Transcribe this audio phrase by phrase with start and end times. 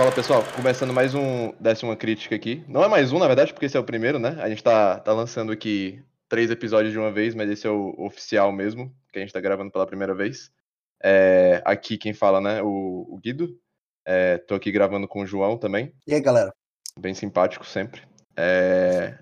[0.00, 2.64] Fala pessoal, começando mais um décima crítica aqui.
[2.66, 4.34] Não é mais um, na verdade, porque esse é o primeiro, né?
[4.40, 7.94] A gente tá, tá lançando aqui três episódios de uma vez, mas esse é o
[7.98, 10.50] oficial mesmo, que a gente tá gravando pela primeira vez.
[11.04, 12.62] É, aqui quem fala, né?
[12.62, 13.54] O, o Guido.
[14.06, 15.92] É, tô aqui gravando com o João também.
[16.06, 16.50] E aí, galera?
[16.98, 18.00] Bem simpático sempre.
[18.34, 19.18] É,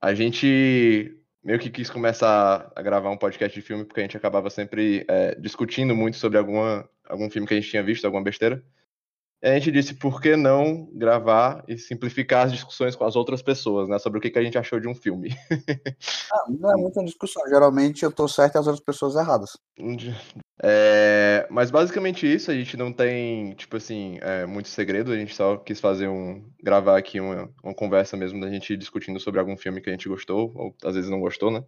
[0.00, 4.16] a gente meio que quis começar a gravar um podcast de filme, porque a gente
[4.16, 8.24] acabava sempre é, discutindo muito sobre alguma, algum filme que a gente tinha visto, alguma
[8.24, 8.60] besteira
[9.50, 13.88] a gente disse por que não gravar e simplificar as discussões com as outras pessoas,
[13.88, 13.98] né?
[13.98, 15.30] Sobre o que, que a gente achou de um filme.
[16.32, 17.42] ah, não é muita discussão.
[17.48, 19.56] Geralmente eu tô certo e as outras pessoas erradas.
[20.62, 25.34] É, mas basicamente isso, a gente não tem, tipo assim, é, muito segredo, a gente
[25.34, 26.42] só quis fazer um.
[26.62, 30.08] gravar aqui uma, uma conversa mesmo da gente discutindo sobre algum filme que a gente
[30.08, 31.62] gostou, ou às vezes não gostou, né?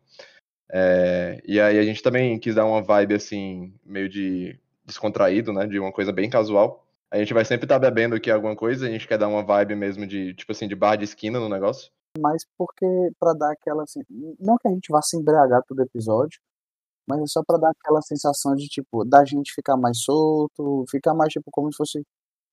[0.71, 5.67] É, e aí a gente também quis dar uma vibe assim, meio de descontraído, né?
[5.67, 6.88] De uma coisa bem casual.
[7.11, 9.43] A gente vai sempre estar tá bebendo aqui alguma coisa, a gente quer dar uma
[9.43, 11.91] vibe mesmo de, tipo assim, de bar de esquina no negócio.
[12.19, 12.87] Mas porque,
[13.19, 14.01] para dar aquela, assim,
[14.39, 16.39] não que a gente vá se embriagar todo episódio,
[17.09, 21.15] mas é só para dar aquela sensação de, tipo, da gente ficar mais solto, ficar
[21.15, 22.03] mais, tipo, como se fosse,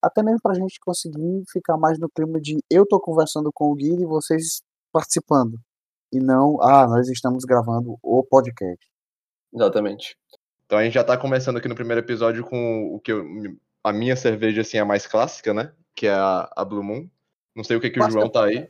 [0.02, 3.76] até mesmo pra gente conseguir ficar mais no clima de eu tô conversando com o
[3.76, 4.62] Gui e vocês
[4.92, 5.60] participando.
[6.14, 8.86] E não, ah, nós estamos gravando o podcast.
[9.54, 10.16] Exatamente.
[10.66, 13.24] Então a gente já tá começando aqui no primeiro episódio com o que eu
[13.86, 15.72] a minha cerveja assim é a mais clássica, né?
[15.96, 17.08] Que é a, a Blue Moon.
[17.56, 18.68] Não sei o que, que o João tá aí.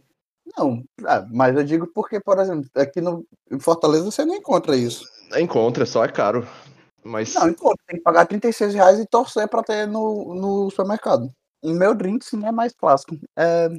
[0.58, 4.76] Não, é, mas eu digo porque, por exemplo, aqui no em Fortaleza você não encontra
[4.76, 5.06] isso.
[5.38, 6.46] Encontra, só é caro.
[7.02, 7.34] Mas...
[7.34, 7.82] Não, encontra.
[7.88, 11.32] Tem que pagar 36 reais e torcer pra ter no, no supermercado.
[11.64, 13.18] O meu drink, sim, é mais clássico.
[13.38, 13.70] É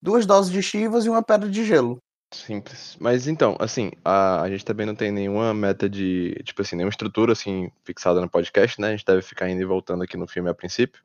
[0.00, 1.98] duas doses de chivas e uma pedra de gelo.
[2.32, 2.96] Simples.
[3.00, 6.90] Mas então, assim, a, a gente também não tem nenhuma meta de, tipo assim, nenhuma
[6.90, 8.88] estrutura assim fixada no podcast, né?
[8.88, 11.02] A gente deve ficar indo e voltando aqui no filme a princípio.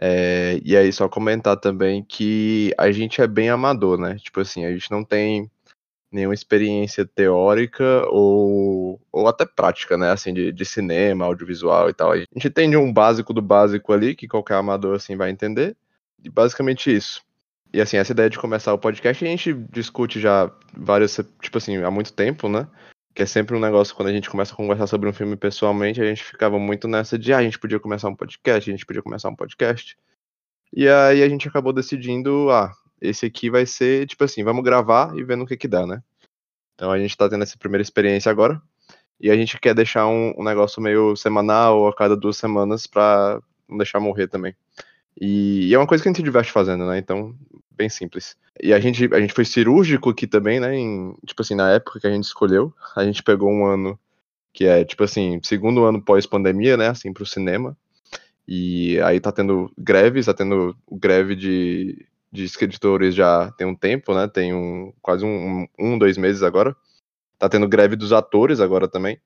[0.00, 4.16] É, e aí, só comentar também que a gente é bem amador, né?
[4.16, 5.50] Tipo assim, a gente não tem
[6.12, 10.10] nenhuma experiência teórica ou, ou até prática, né?
[10.10, 12.12] Assim, de, de cinema, audiovisual e tal.
[12.12, 15.76] A gente entende um básico do básico ali, que qualquer amador assim vai entender.
[16.22, 17.22] E basicamente isso.
[17.74, 21.78] E assim, essa ideia de começar o podcast a gente discute já várias, tipo assim,
[21.78, 22.68] há muito tempo, né?
[23.12, 26.00] Que é sempre um negócio quando a gente começa a conversar sobre um filme pessoalmente,
[26.00, 28.86] a gente ficava muito nessa de, ah, a gente podia começar um podcast, a gente
[28.86, 29.98] podia começar um podcast.
[30.72, 35.12] E aí a gente acabou decidindo, ah, esse aqui vai ser, tipo assim, vamos gravar
[35.16, 36.00] e ver no que que dá, né?
[36.76, 38.62] Então a gente tá tendo essa primeira experiência agora.
[39.20, 42.86] E a gente quer deixar um, um negócio meio semanal ou a cada duas semanas
[42.86, 44.54] pra não deixar morrer também.
[45.20, 46.98] E, e, é uma coisa que a gente se diverte fazendo, né?
[46.98, 47.34] Então,
[47.70, 48.36] bem simples.
[48.62, 50.74] E a gente, a gente foi cirúrgico aqui também, né?
[50.76, 53.98] Em, tipo assim, na época que a gente escolheu, a gente pegou um ano
[54.52, 56.88] que é, tipo assim, segundo ano pós-pandemia, né?
[56.88, 57.76] Assim, pro cinema.
[58.46, 64.14] E aí tá tendo greves, tá tendo greve de, de escritores já tem um tempo,
[64.14, 64.28] né?
[64.28, 66.76] Tem um, quase um, um, dois meses agora.
[67.38, 69.18] Tá tendo greve dos atores agora também.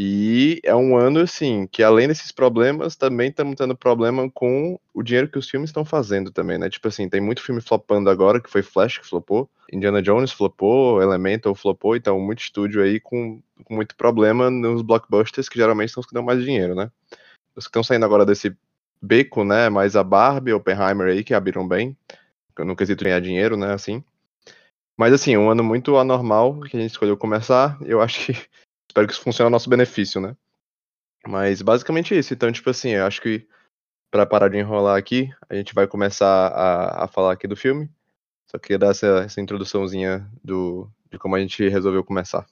[0.00, 5.02] E é um ano, assim, que além desses problemas, também estamos tendo problema com o
[5.02, 6.70] dinheiro que os filmes estão fazendo também, né?
[6.70, 11.02] Tipo assim, tem muito filme flopando agora, que foi Flash que flopou, Indiana Jones flopou,
[11.02, 16.00] Elemental flopou, então muito estúdio aí com, com muito problema nos blockbusters, que geralmente são
[16.00, 16.92] os que dão mais dinheiro, né?
[17.56, 18.56] Os que estão saindo agora desse
[19.02, 19.68] beco, né?
[19.68, 21.96] Mais a Barbie, Oppenheimer aí, que abriram bem,
[22.56, 23.72] no quesito ganhar dinheiro, né?
[23.72, 24.04] Assim.
[24.96, 27.76] Mas assim, um ano muito anormal que a gente escolheu começar.
[27.84, 28.48] Eu acho que
[28.88, 30.36] espero que isso funcione ao nosso benefício, né?
[31.26, 32.32] Mas basicamente isso.
[32.32, 33.46] Então, tipo assim, eu acho que
[34.10, 37.90] para parar de enrolar aqui, a gente vai começar a, a falar aqui do filme.
[38.50, 42.46] Só queria dar essa, essa introduçãozinha do, de como a gente resolveu começar.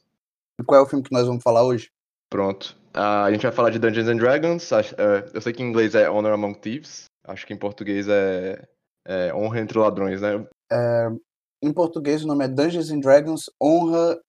[0.61, 1.91] E qual é o filme que nós vamos falar hoje?
[2.31, 2.77] Pronto.
[2.95, 4.71] Uh, a gente vai falar de Dungeons and Dragons.
[4.71, 7.05] Uh, eu sei que em inglês é Honor Among Thieves.
[7.25, 8.63] Acho que em português é,
[9.07, 10.47] é Honra entre Ladrões, né?
[10.71, 11.09] É,
[11.63, 14.21] em português o nome é Dungeons and Dragons Honra.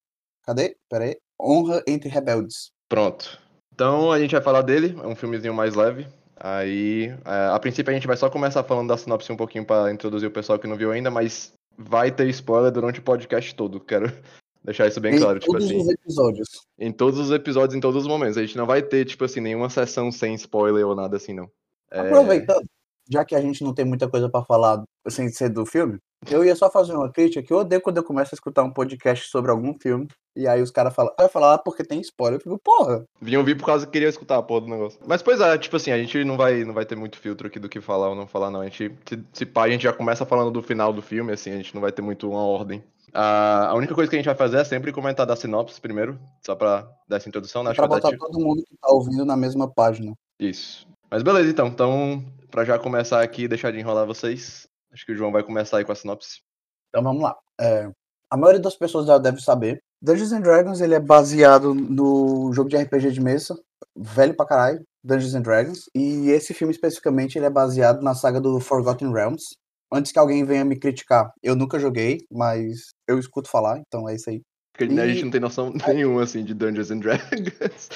[0.48, 0.78] Cadê?
[0.90, 1.18] Peraí.
[1.40, 2.72] Honra entre Rebeldes.
[2.88, 3.38] Pronto.
[3.74, 6.08] Então a gente vai falar dele, é um filmezinho mais leve.
[6.40, 9.92] Aí, é, a princípio a gente vai só começar falando da sinopse um pouquinho para
[9.92, 13.80] introduzir o pessoal que não viu ainda, mas vai ter spoiler durante o podcast todo.
[13.82, 14.06] Quero
[14.64, 15.38] deixar isso bem em claro.
[15.38, 16.48] Em tipo todos assim, os episódios.
[16.80, 18.38] Em todos os episódios, em todos os momentos.
[18.38, 21.50] A gente não vai ter, tipo assim, nenhuma sessão sem spoiler ou nada assim, não.
[21.92, 22.00] É...
[22.00, 22.66] Aproveitando,
[23.10, 25.98] já que a gente não tem muita coisa para falar sem ser do filme,
[26.30, 28.74] eu ia só fazer uma crítica que eu odeio quando eu começo a escutar um
[28.74, 30.08] podcast sobre algum filme
[30.38, 32.40] e aí os caras falam, vai falar ah, porque tem spoiler.
[32.40, 33.04] Eu fico, porra.
[33.20, 35.00] Vinham vir por causa que queria escutar a porra do negócio.
[35.06, 37.58] Mas pois é, tipo assim, a gente não vai, não vai ter muito filtro aqui
[37.58, 38.62] do que falar ou não falar, não.
[38.62, 41.52] A gente, se, se pá, a gente já começa falando do final do filme, assim,
[41.52, 42.84] a gente não vai ter muito uma ordem.
[43.12, 46.56] a única coisa que a gente vai fazer é sempre comentar da sinopse primeiro, só
[46.56, 47.72] pra dar essa introdução, né?
[47.72, 50.14] Acho pra botar todo mundo que tá ouvindo na mesma página.
[50.40, 50.88] Isso.
[51.10, 51.68] Mas beleza, então.
[51.68, 55.42] Então, para já começar aqui e deixar de enrolar vocês, acho que o João vai
[55.42, 56.42] começar aí com a sinopse.
[56.90, 57.36] Então vamos lá.
[57.60, 57.90] É,
[58.30, 59.82] a maioria das pessoas já deve saber.
[60.02, 63.60] Dungeons and Dragons ele é baseado no jogo de RPG de mesa,
[63.96, 65.90] velho pra caralho, Dungeons and Dragons.
[65.96, 69.56] E esse filme especificamente ele é baseado na saga do Forgotten Realms.
[69.92, 74.16] Antes que alguém venha me criticar, eu nunca joguei, mas eu escuto falar, então é
[74.16, 74.42] isso aí.
[74.74, 75.00] Porque e...
[75.00, 77.90] a gente não tem noção nenhuma assim de Dungeons and Dragons.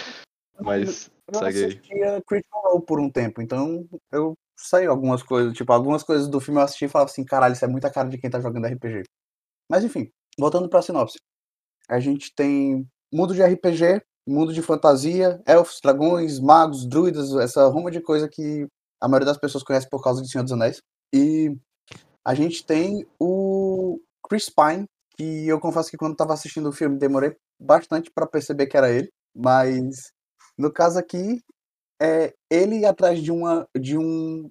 [0.60, 5.72] Mas eu segue assistia Critical Role por um tempo, então eu sei algumas coisas, tipo,
[5.74, 8.18] algumas coisas do filme eu assisti e falava assim, caralho, isso é muita cara de
[8.18, 9.04] quem tá jogando RPG.
[9.70, 11.18] Mas enfim, voltando pra sinopse.
[11.92, 17.92] A gente tem mundo de RPG, mundo de fantasia, elfos, dragões, magos, druidas, essa ruma
[17.92, 18.66] de coisa que
[19.02, 20.82] a maioria das pessoas conhece por causa de Senhor dos Anéis.
[21.14, 21.54] E
[22.26, 24.00] a gente tem o
[24.30, 24.86] Chris Pine,
[25.18, 28.90] que eu confesso que quando estava assistindo o filme demorei bastante para perceber que era
[28.90, 30.14] ele, mas
[30.58, 31.42] no caso aqui
[32.02, 34.50] é ele atrás de uma de um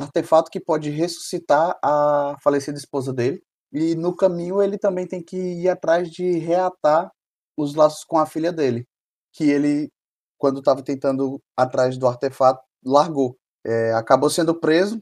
[0.00, 3.40] artefato que pode ressuscitar a falecida esposa dele
[3.72, 7.10] e no caminho ele também tem que ir atrás de reatar
[7.56, 8.86] os laços com a filha dele,
[9.32, 9.90] que ele
[10.38, 14.98] quando estava tentando atrás do artefato largou, é, acabou sendo preso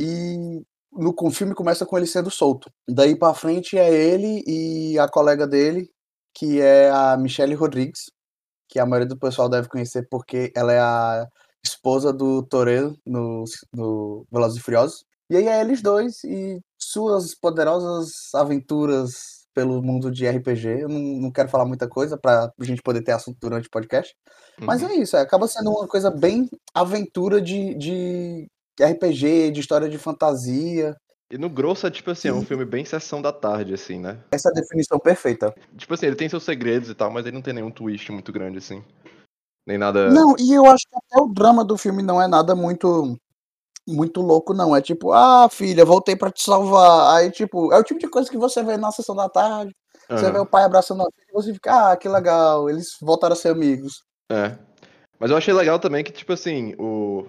[0.00, 2.70] e no o filme começa com ele sendo solto.
[2.88, 5.90] Daí para frente é ele e a colega dele,
[6.34, 8.10] que é a Michelle Rodrigues,
[8.68, 11.28] que a maioria do pessoal deve conhecer porque ela é a
[11.62, 15.04] esposa do Toreto no, no Velozes e Furiosos.
[15.28, 16.60] E aí é eles dois e
[16.92, 20.82] suas poderosas aventuras pelo mundo de RPG.
[20.82, 24.14] Eu não, não quero falar muita coisa pra gente poder ter assunto durante o podcast.
[24.58, 24.66] Uhum.
[24.66, 28.46] Mas é isso, é, acaba sendo uma coisa bem aventura de, de
[28.80, 30.96] RPG, de história de fantasia.
[31.30, 34.18] E no grosso é tipo assim, é um filme bem sessão da tarde, assim, né?
[34.32, 35.54] Essa é a definição perfeita.
[35.76, 38.32] Tipo assim, ele tem seus segredos e tal, mas ele não tem nenhum twist muito
[38.32, 38.82] grande, assim.
[39.64, 40.10] Nem nada.
[40.10, 43.16] Não, e eu acho que até o drama do filme não é nada muito.
[43.90, 44.74] Muito louco, não.
[44.74, 47.16] É tipo, ah, filha, voltei para te salvar.
[47.16, 49.74] Aí, tipo, é o tipo de coisa que você vê na sessão da tarde.
[50.08, 50.16] Uhum.
[50.16, 53.32] Você vê o pai abraçando a filha e você fica, ah, que legal, eles voltaram
[53.32, 54.02] a ser amigos.
[54.30, 54.56] É.
[55.18, 57.26] Mas eu achei legal também que, tipo assim, o,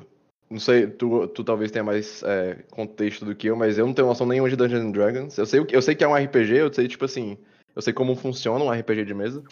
[0.50, 3.94] não sei, tu, tu talvez tenha mais é, contexto do que eu, mas eu não
[3.94, 5.38] tenho noção nenhuma de Dungeons and Dragons.
[5.38, 7.38] Eu sei, eu sei que é um RPG, eu sei, tipo assim,
[7.76, 9.44] eu sei como funciona um RPG de mesa,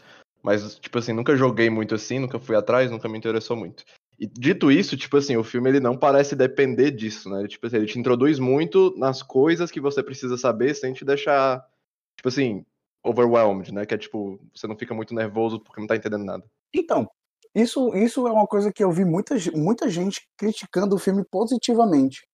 [0.42, 3.84] mas, tipo assim, nunca joguei muito assim, nunca fui atrás, nunca me interessou muito.
[4.20, 7.48] E dito isso, tipo assim, o filme ele não parece depender disso, né?
[7.48, 11.66] Tipo assim, ele te introduz muito nas coisas que você precisa saber sem te deixar,
[12.18, 12.66] tipo assim,
[13.02, 13.86] overwhelmed, né?
[13.86, 16.44] Que é tipo, você não fica muito nervoso porque não tá entendendo nada.
[16.76, 17.10] Então,
[17.56, 22.28] isso, isso é uma coisa que eu vi muita, muita gente criticando o filme positivamente.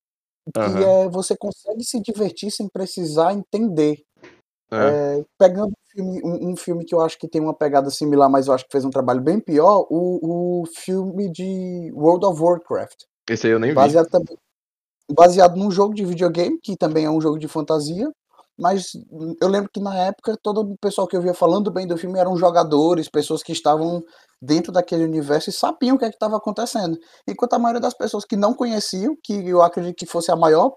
[0.51, 1.05] Que uhum.
[1.05, 4.03] é você consegue se divertir sem precisar entender.
[4.71, 5.19] É.
[5.19, 8.47] É, pegando filme, um, um, filme que eu acho que tem uma pegada similar, mas
[8.47, 13.03] eu acho que fez um trabalho bem pior, o, o filme de World of Warcraft.
[13.29, 14.11] Esse aí eu nem baseado vi.
[14.11, 14.37] Também,
[15.11, 18.07] baseado num jogo de videogame, que também é um jogo de fantasia,
[18.57, 18.91] mas
[19.41, 22.19] eu lembro que na época todo o pessoal que eu via falando bem do filme
[22.19, 24.03] eram jogadores, pessoas que estavam
[24.41, 26.97] dentro daquele universo e sabiam o que é estava acontecendo.
[27.27, 30.71] Enquanto a maioria das pessoas que não conheciam, que eu acredito que fosse a maior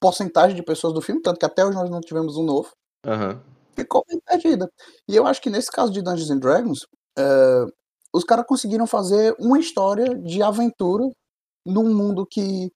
[0.00, 2.70] porcentagem de pessoas do filme, tanto que até hoje nós não tivemos um novo,
[3.06, 3.40] uhum.
[3.76, 4.70] Ficou bem perdida.
[5.08, 6.82] E eu acho que nesse caso de Dungeons and Dragons,
[7.18, 7.66] uh,
[8.12, 11.08] os caras conseguiram fazer uma história de aventura
[11.66, 12.70] num mundo que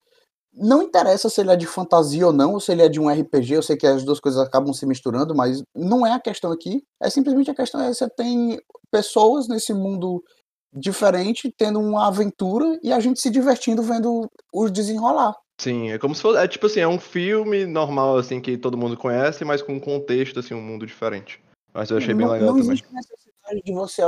[0.52, 3.08] não interessa se ele é de fantasia ou não, ou se ele é de um
[3.08, 6.50] RPG, eu sei que as duas coisas acabam se misturando, mas não é a questão
[6.50, 6.82] aqui.
[7.00, 8.58] É simplesmente a questão é você tem
[8.90, 10.22] pessoas nesse mundo
[10.72, 15.34] diferente tendo uma aventura e a gente se divertindo vendo os desenrolar.
[15.60, 18.78] Sim, é como se fosse, é tipo assim, é um filme normal assim que todo
[18.78, 21.42] mundo conhece, mas com um contexto assim, um mundo diferente.
[21.74, 22.72] Mas eu achei bem não, legal não também.
[22.72, 24.02] Existe necessidade de você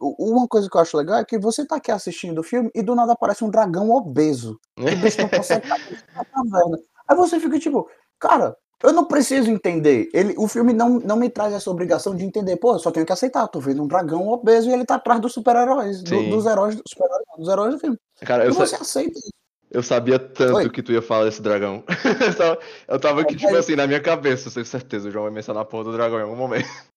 [0.00, 2.82] uma coisa que eu acho legal é que você tá aqui assistindo o filme e
[2.82, 4.58] do nada aparece um dragão obeso.
[4.78, 6.78] O bicho não consegue caverna.
[7.08, 10.10] Aí você fica tipo, cara, eu não preciso entender.
[10.12, 12.56] Ele, o filme não, não me traz essa obrigação de entender.
[12.56, 13.46] Pô, eu só tenho que aceitar.
[13.48, 16.02] Tô vendo um dragão obeso e ele tá atrás dos super-heróis.
[16.02, 17.08] Do, dos heróis, super
[17.38, 17.98] dos heróis do filme.
[18.20, 19.32] Cara, eu e você aceita isso.
[19.74, 20.70] Eu sabia tanto Oi.
[20.70, 21.82] que tu ia falar desse dragão.
[22.86, 25.08] eu tava aqui, tipo assim, na minha cabeça, tenho certeza.
[25.08, 26.64] O João vai mencionar a porra do dragão em algum momento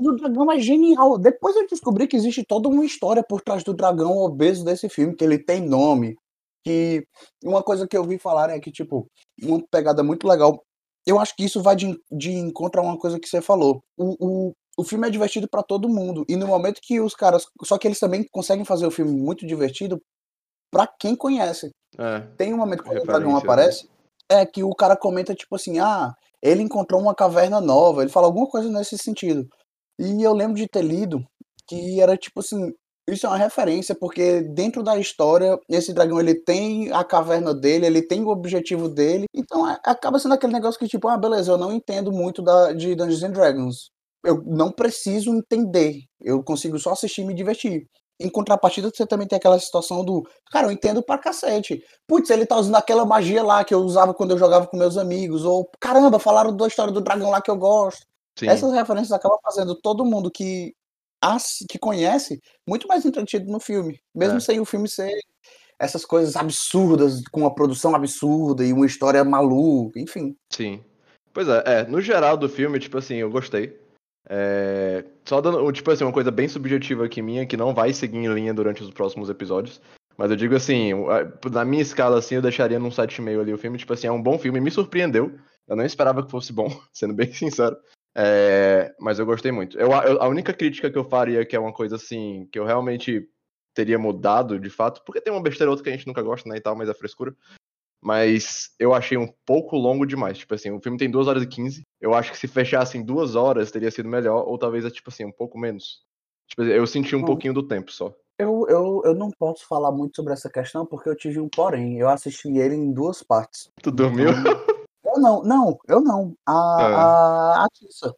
[0.00, 1.16] do dragão é genial.
[1.16, 5.14] Depois eu descobri que existe toda uma história por trás do dragão obeso desse filme,
[5.14, 6.16] que ele tem nome.
[6.64, 7.06] Que
[7.44, 9.06] uma coisa que eu vi falar é que, tipo,
[9.40, 10.60] uma pegada muito legal.
[11.06, 13.80] Eu acho que isso vai de, de encontro a uma coisa que você falou.
[13.96, 16.24] O, o, o filme é divertido para todo mundo.
[16.28, 17.46] E no momento que os caras.
[17.62, 20.00] Só que eles também conseguem fazer o filme muito divertido
[20.70, 21.70] para quem conhece.
[21.98, 23.38] É, tem um momento quando o dragão né?
[23.38, 23.88] aparece.
[24.28, 28.02] É que o cara comenta, tipo assim, ah, ele encontrou uma caverna nova.
[28.02, 29.48] Ele fala alguma coisa nesse sentido.
[29.98, 31.24] E eu lembro de ter lido
[31.66, 32.72] que era tipo assim,
[33.08, 37.86] isso é uma referência, porque dentro da história, esse dragão ele tem a caverna dele,
[37.86, 39.26] ele tem o objetivo dele.
[39.34, 42.72] Então é, acaba sendo aquele negócio que, tipo, ah, beleza, eu não entendo muito da,
[42.72, 43.90] de Dungeons and Dragons.
[44.24, 46.02] Eu não preciso entender.
[46.20, 47.86] Eu consigo só assistir e me divertir.
[48.20, 50.28] Em contrapartida, você também tem aquela situação do.
[50.50, 51.82] Cara, eu entendo pra cacete.
[52.06, 54.96] Putz, ele tá usando aquela magia lá que eu usava quando eu jogava com meus
[54.96, 55.44] amigos.
[55.44, 58.04] Ou, caramba, falaram da história do dragão lá que eu gosto.
[58.36, 58.48] Sim.
[58.48, 60.74] Essas referências acabam fazendo todo mundo que,
[61.68, 64.00] que conhece muito mais entretido no filme.
[64.14, 64.40] Mesmo é.
[64.40, 65.12] sem o filme ser
[65.78, 70.36] essas coisas absurdas, com uma produção absurda e uma história maluca, enfim.
[70.50, 70.84] Sim.
[71.32, 73.78] Pois é, é, no geral do filme, tipo assim, eu gostei.
[74.28, 78.18] É, só dando, tipo assim, uma coisa bem subjetiva aqui minha, que não vai seguir
[78.18, 79.80] em linha durante os próximos episódios.
[80.16, 80.90] Mas eu digo assim,
[81.50, 83.78] na minha escala, assim, eu deixaria num 7,5 ali o filme.
[83.78, 85.32] Tipo assim, é um bom filme, me surpreendeu.
[85.66, 87.76] Eu não esperava que fosse bom, sendo bem sincero.
[88.16, 89.78] É, mas eu gostei muito.
[89.78, 92.64] Eu, eu, a única crítica que eu faria, que é uma coisa assim, que eu
[92.64, 93.28] realmente
[93.72, 96.56] teria mudado, de fato, porque tem uma besteira outra que a gente nunca gosta, né,
[96.56, 97.32] e tal, mas é frescura.
[98.00, 100.38] Mas eu achei um pouco longo demais.
[100.38, 101.82] Tipo assim, o filme tem 2 horas e 15.
[102.00, 105.10] Eu acho que se fechasse em duas horas teria sido melhor, ou talvez, é, tipo
[105.10, 106.02] assim, um pouco menos.
[106.48, 108.14] Tipo, eu senti um pouquinho do tempo só.
[108.38, 111.98] Eu, eu, eu não posso falar muito sobre essa questão porque eu tive um porém.
[111.98, 113.68] Eu assisti ele em duas partes.
[113.82, 114.30] Tu dormiu?
[114.30, 116.36] Então, eu não, não, eu não.
[116.46, 116.94] A, é.
[116.94, 118.14] a, a Tissa.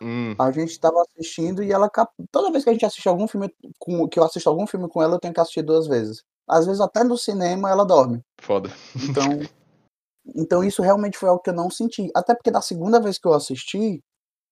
[0.00, 0.34] Hum.
[0.38, 1.90] A gente tava assistindo e ela.
[2.30, 4.08] Toda vez que a gente assiste algum filme com.
[4.08, 6.24] Que eu assisto algum filme com ela, eu tenho que assistir duas vezes.
[6.48, 8.20] Às vezes até no cinema ela dorme.
[8.40, 8.70] Foda.
[8.96, 9.40] Então.
[10.34, 12.10] então isso realmente foi algo que eu não senti.
[12.14, 14.02] Até porque da segunda vez que eu assisti,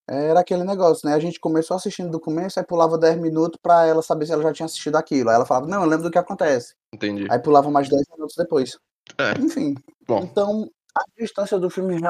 [0.08, 1.14] era aquele negócio, né?
[1.14, 4.42] A gente começou assistindo do começo, aí pulava 10 minutos pra ela saber se ela
[4.42, 5.30] já tinha assistido aquilo.
[5.30, 6.74] Aí ela falava, não, eu lembro do que acontece.
[6.94, 7.26] Entendi.
[7.28, 8.78] Aí pulava mais 10 minutos depois.
[9.18, 9.32] É.
[9.40, 9.74] Enfim.
[10.06, 10.20] Bom.
[10.20, 12.00] Então, a distância do filme,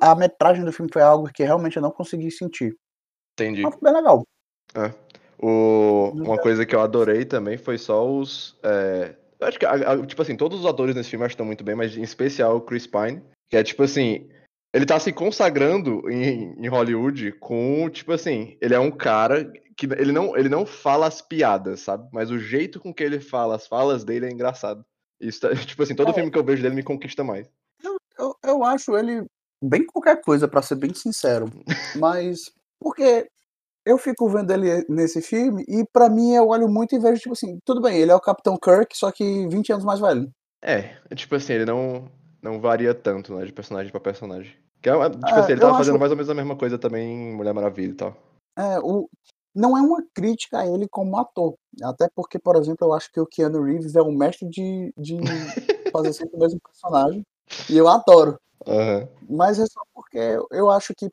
[0.00, 2.74] a metragem do filme foi algo que realmente eu não consegui sentir.
[3.34, 3.62] Entendi.
[3.62, 4.26] Mas foi bem legal.
[4.74, 5.03] É.
[5.38, 6.12] O...
[6.14, 8.56] Uma coisa que eu adorei também foi só os.
[8.62, 9.14] É...
[9.40, 9.66] Eu acho que,
[10.06, 12.86] tipo assim, todos os atores nesse filme estão muito bem, mas em especial o Chris
[12.86, 14.28] Pine, que é tipo assim.
[14.72, 19.86] Ele tá se consagrando em, em Hollywood com, tipo assim, ele é um cara que
[19.86, 22.08] ele não, ele não fala as piadas, sabe?
[22.12, 24.84] Mas o jeito com que ele fala as falas dele é engraçado.
[25.20, 26.14] Isso tá, tipo assim, todo é.
[26.14, 27.48] filme que eu vejo dele me conquista mais.
[28.18, 29.24] Eu, eu acho ele
[29.62, 31.46] bem qualquer coisa, para ser bem sincero.
[31.96, 33.28] Mas, porque
[33.84, 37.32] eu fico vendo ele nesse filme e para mim eu olho muito e vejo, tipo
[37.32, 40.30] assim, tudo bem, ele é o Capitão Kirk, só que 20 anos mais velho.
[40.62, 42.10] É, tipo assim, ele não,
[42.42, 44.56] não varia tanto, né, de personagem para personagem.
[44.80, 46.00] Que é, tipo é, assim, ele tava fazendo acho...
[46.00, 48.16] mais ou menos a mesma coisa também em Mulher Maravilha e tal.
[48.56, 49.08] É, o...
[49.54, 51.54] não é uma crítica a ele como ator.
[51.82, 55.16] Até porque, por exemplo, eu acho que o Keanu Reeves é um mestre de, de
[55.92, 57.22] fazer sempre o mesmo personagem.
[57.68, 58.38] E eu adoro.
[58.66, 59.08] Uhum.
[59.28, 60.18] Mas é só porque
[60.50, 61.10] eu acho que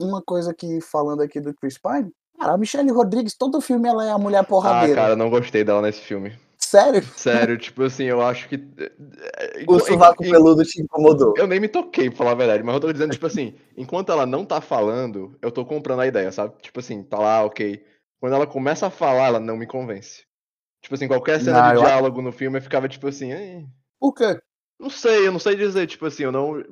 [0.00, 4.06] uma coisa que, falando aqui do Chris Pine, cara, a Michelle Rodrigues, todo filme ela
[4.06, 4.92] é a mulher porradeira.
[4.92, 6.36] Ah, cara, não gostei dela nesse filme.
[6.58, 7.02] Sério?
[7.16, 8.56] Sério, tipo assim, eu acho que.
[9.68, 11.34] O sovaco peludo te incomodou.
[11.36, 14.10] Eu nem me toquei, pra falar a verdade, mas eu tô dizendo, tipo assim, enquanto
[14.10, 16.54] ela não tá falando, eu tô comprando a ideia, sabe?
[16.60, 17.82] Tipo assim, tá lá, ok.
[18.20, 20.24] Quando ela começa a falar, ela não me convence.
[20.82, 22.26] Tipo assim, qualquer cena não, de diálogo acho...
[22.26, 23.32] no filme eu ficava tipo assim.
[23.32, 23.66] Ei.
[23.98, 24.38] Por quê?
[24.78, 26.62] Não sei, eu não sei dizer, tipo assim, eu não.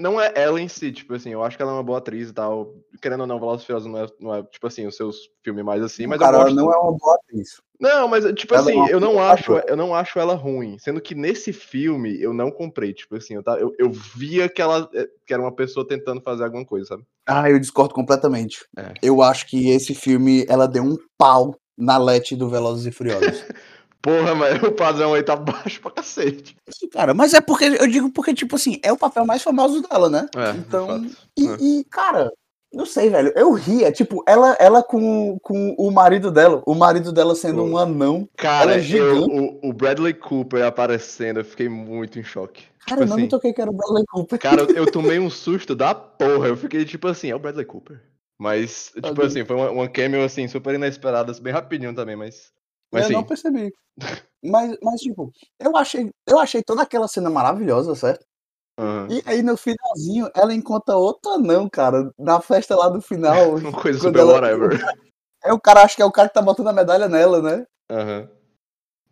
[0.00, 2.28] Não é ela em si, tipo assim, eu acho que ela é uma boa atriz
[2.28, 2.74] e tal.
[3.00, 5.80] Querendo ou não, Velozes Furiosos não é, não é, tipo assim, os seus filmes mais
[5.80, 6.58] assim, mas Cara, eu gosto...
[6.58, 7.62] ela não é uma boa atriz.
[7.78, 10.76] Não, mas, tipo ela assim, é eu não acho, eu não acho ela ruim.
[10.80, 14.90] Sendo que nesse filme eu não comprei, tipo assim, eu, eu, eu via que ela
[14.92, 17.04] eh, que era uma pessoa tentando fazer alguma coisa, sabe?
[17.26, 18.66] Ah, eu discordo completamente.
[18.76, 18.92] É.
[19.00, 23.44] Eu acho que esse filme, ela deu um pau na Lete do Velozes e Furiosos.
[24.02, 26.56] Porra, mas o padrão aí tá baixo pra cacete.
[26.92, 30.10] Cara, mas é porque, eu digo porque, tipo assim, é o papel mais famoso dela,
[30.10, 30.26] né?
[30.36, 31.06] É, então.
[31.38, 31.56] E, é.
[31.60, 32.32] e, cara,
[32.72, 33.32] não sei, velho.
[33.36, 37.76] Eu ria, tipo, ela, ela com, com o marido dela, o marido dela sendo um
[37.76, 38.28] anão.
[38.36, 42.64] Cara, é eu, o, o, Bradley Cooper aparecendo, eu fiquei muito em choque.
[42.86, 44.38] Cara, tipo eu não assim, me toquei que era o Bradley Cooper.
[44.38, 46.48] Cara, eu, tomei um susto da porra.
[46.48, 48.00] Eu fiquei tipo assim, é o Bradley Cooper.
[48.38, 52.50] Mas, tipo assim, foi uma, uma cameo assim, super inesperada, bem rapidinho também, mas.
[52.92, 53.14] Mas, eu sim.
[53.14, 53.72] não percebi.
[54.44, 58.24] Mas, mas, tipo, eu achei, eu achei toda aquela cena maravilhosa, certo?
[58.78, 59.06] Uhum.
[59.10, 63.54] E aí no finalzinho ela encontra outra não, cara, na festa lá do final.
[63.56, 64.70] Uma coisa super ela, whatever.
[65.44, 67.66] É o cara, acho que é o cara que tá botando a medalha nela, né?
[67.90, 68.30] Aham.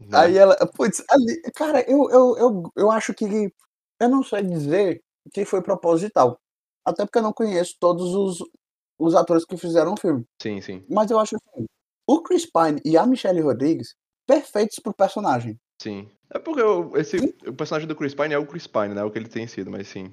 [0.00, 0.08] Uhum.
[0.12, 3.52] Aí ela, putz, ali, cara, eu, eu, eu, eu acho que,
[3.98, 6.38] eu não sei dizer que foi proposital.
[6.84, 8.48] Até porque eu não conheço todos os,
[8.96, 10.24] os atores que fizeram o filme.
[10.40, 10.86] Sim, sim.
[10.88, 11.66] Mas eu acho assim,
[12.10, 13.94] o Chris Pine e a Michelle Rodrigues
[14.26, 15.56] perfeitos pro personagem.
[15.80, 16.08] Sim.
[16.28, 19.00] É porque o, esse, o personagem do Chris Pine é o Chris Pine, né?
[19.00, 20.12] É o que ele tem sido, mas sim.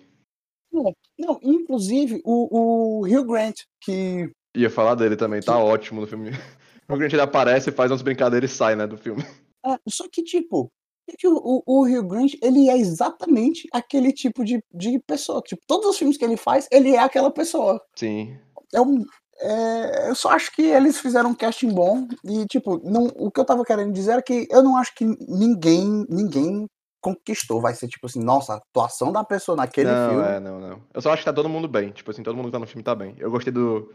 [0.72, 4.32] Não, não inclusive o, o Hugh Grant, que.
[4.56, 6.32] Ia falar dele também, tá ótimo no filme.
[6.89, 9.22] O Grant ele aparece, faz umas brincadeiras e sai, né, do filme.
[9.66, 10.72] É, só que, tipo,
[11.10, 15.42] é que o, o, o Rio Grande, ele é exatamente aquele tipo de, de pessoa.
[15.42, 17.84] Tipo, todos os filmes que ele faz, ele é aquela pessoa.
[17.94, 18.39] Sim.
[18.74, 19.04] É um,
[19.39, 23.39] é, eu só acho que eles fizeram um casting bom e, tipo, não, o que
[23.39, 26.65] eu tava querendo dizer é que eu não acho que ninguém, ninguém
[27.01, 27.62] conquistou.
[27.62, 30.25] Vai ser, tipo assim, nossa, a atuação da pessoa naquele não, filme.
[30.25, 30.82] É, não, não.
[30.94, 31.91] Eu só acho que tá todo mundo bem.
[31.91, 33.15] Tipo assim, todo mundo que tá no filme tá bem.
[33.20, 33.94] Eu gostei do,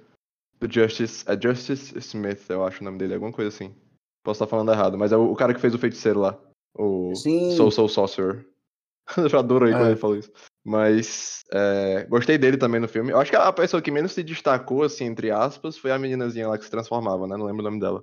[0.60, 1.24] do Justice.
[1.26, 3.74] É Justice Smith, eu acho o nome dele, alguma coisa assim.
[4.24, 6.38] Posso estar falando errado, mas é o, o cara que fez o feiticeiro lá.
[6.78, 7.56] O Sim.
[7.56, 8.46] Soul Soul Sorcerer.
[9.18, 9.76] eu já adoro aí É.
[9.76, 10.30] quando ele falou isso.
[10.64, 13.10] Mas é, gostei dele também no filme.
[13.10, 16.48] Eu acho que a pessoa que menos se destacou, assim, entre aspas, foi a meninazinha
[16.48, 17.36] lá que se transformava, né?
[17.36, 18.02] Não lembro o nome dela.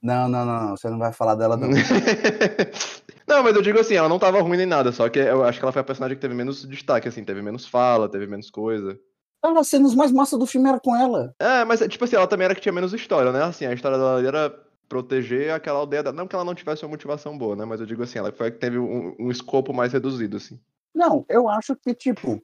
[0.00, 1.68] Não, não, não, não, você não vai falar dela, não.
[3.26, 5.58] não, mas eu digo assim, ela não tava ruim nem nada, só que eu acho
[5.58, 8.50] que ela foi a personagem que teve menos destaque, assim, teve menos fala, teve menos
[8.50, 8.98] coisa.
[9.42, 11.34] As cenas mais massa do filme era com ela.
[11.40, 13.42] É, mas tipo assim, ela também era que tinha menos história, né?
[13.42, 14.50] Assim, a história dela era
[14.88, 16.02] proteger aquela aldeia.
[16.02, 16.12] Da...
[16.12, 17.64] Não que ela não tivesse uma motivação boa, né?
[17.64, 20.58] Mas eu digo assim, ela foi a que teve um, um escopo mais reduzido, assim.
[20.94, 22.40] Não, eu acho que, tipo,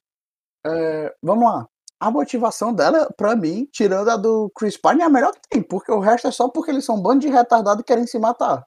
[0.66, 1.68] é, vamos lá.
[2.00, 5.62] A motivação dela, pra mim, tirando a do Chris Pine, é a melhor que tem,
[5.62, 8.18] porque o resto é só porque eles são um bando de retardados e querem se
[8.18, 8.66] matar.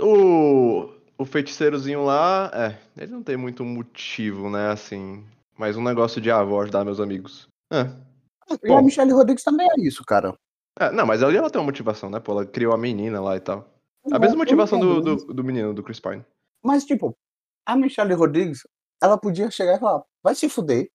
[0.00, 4.70] O, o feiticeirozinho lá, é, ele não tem muito motivo, né?
[4.70, 5.24] Assim.
[5.58, 7.48] Mas um negócio de, ah, vou ajudar meus amigos.
[7.72, 7.90] É.
[8.62, 8.82] E a Bom.
[8.82, 10.34] Michelle Rodrigues também é isso, cara.
[10.78, 12.20] É, não, mas ali ela tem uma motivação, né?
[12.20, 13.68] Pô, ela criou a menina lá e tal.
[14.12, 16.24] A mesma motivação do, do, do menino, do Chris Pine.
[16.62, 17.16] Mas, tipo,
[17.64, 18.66] a Michelle Rodrigues,
[19.04, 20.90] ela podia chegar e falar, vai se fuder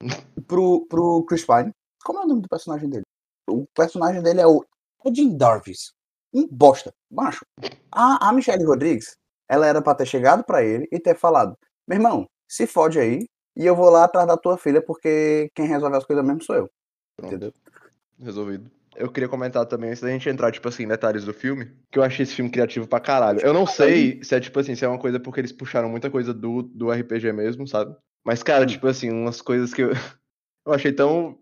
[0.46, 1.72] pro, pro Chris Pine.
[2.04, 3.04] Como é o nome do personagem dele?
[3.48, 4.64] O personagem dele é o
[5.04, 5.92] Edin Darvis.
[6.32, 6.92] Um bosta.
[7.10, 7.44] Macho.
[7.90, 9.16] A, a Michelle Rodrigues,
[9.48, 11.56] ela era pra ter chegado pra ele e ter falado,
[11.86, 15.66] meu irmão, se fode aí e eu vou lá atrás da tua filha porque quem
[15.66, 16.70] resolve as coisas mesmo sou eu.
[17.16, 17.34] Pronto.
[17.34, 17.54] Entendeu?
[18.18, 18.70] Resolvido.
[18.96, 21.98] Eu queria comentar também, antes da gente entrar, tipo assim, em detalhes do filme, que
[21.98, 23.40] eu achei esse filme criativo pra caralho.
[23.40, 26.10] Eu não sei se é, tipo assim, se é uma coisa porque eles puxaram muita
[26.10, 27.94] coisa do, do RPG mesmo, sabe?
[28.24, 28.66] Mas, cara, Hum.
[28.66, 29.90] tipo assim, umas coisas que eu,
[30.66, 31.38] eu achei tão.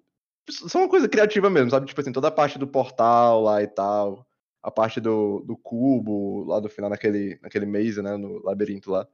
[0.51, 1.87] São uma coisa criativa mesmo, sabe?
[1.87, 4.27] Tipo assim, toda a parte do portal lá e tal.
[4.63, 8.17] A parte do, do cubo lá do final, naquele, naquele maze, né?
[8.17, 9.07] No labirinto lá.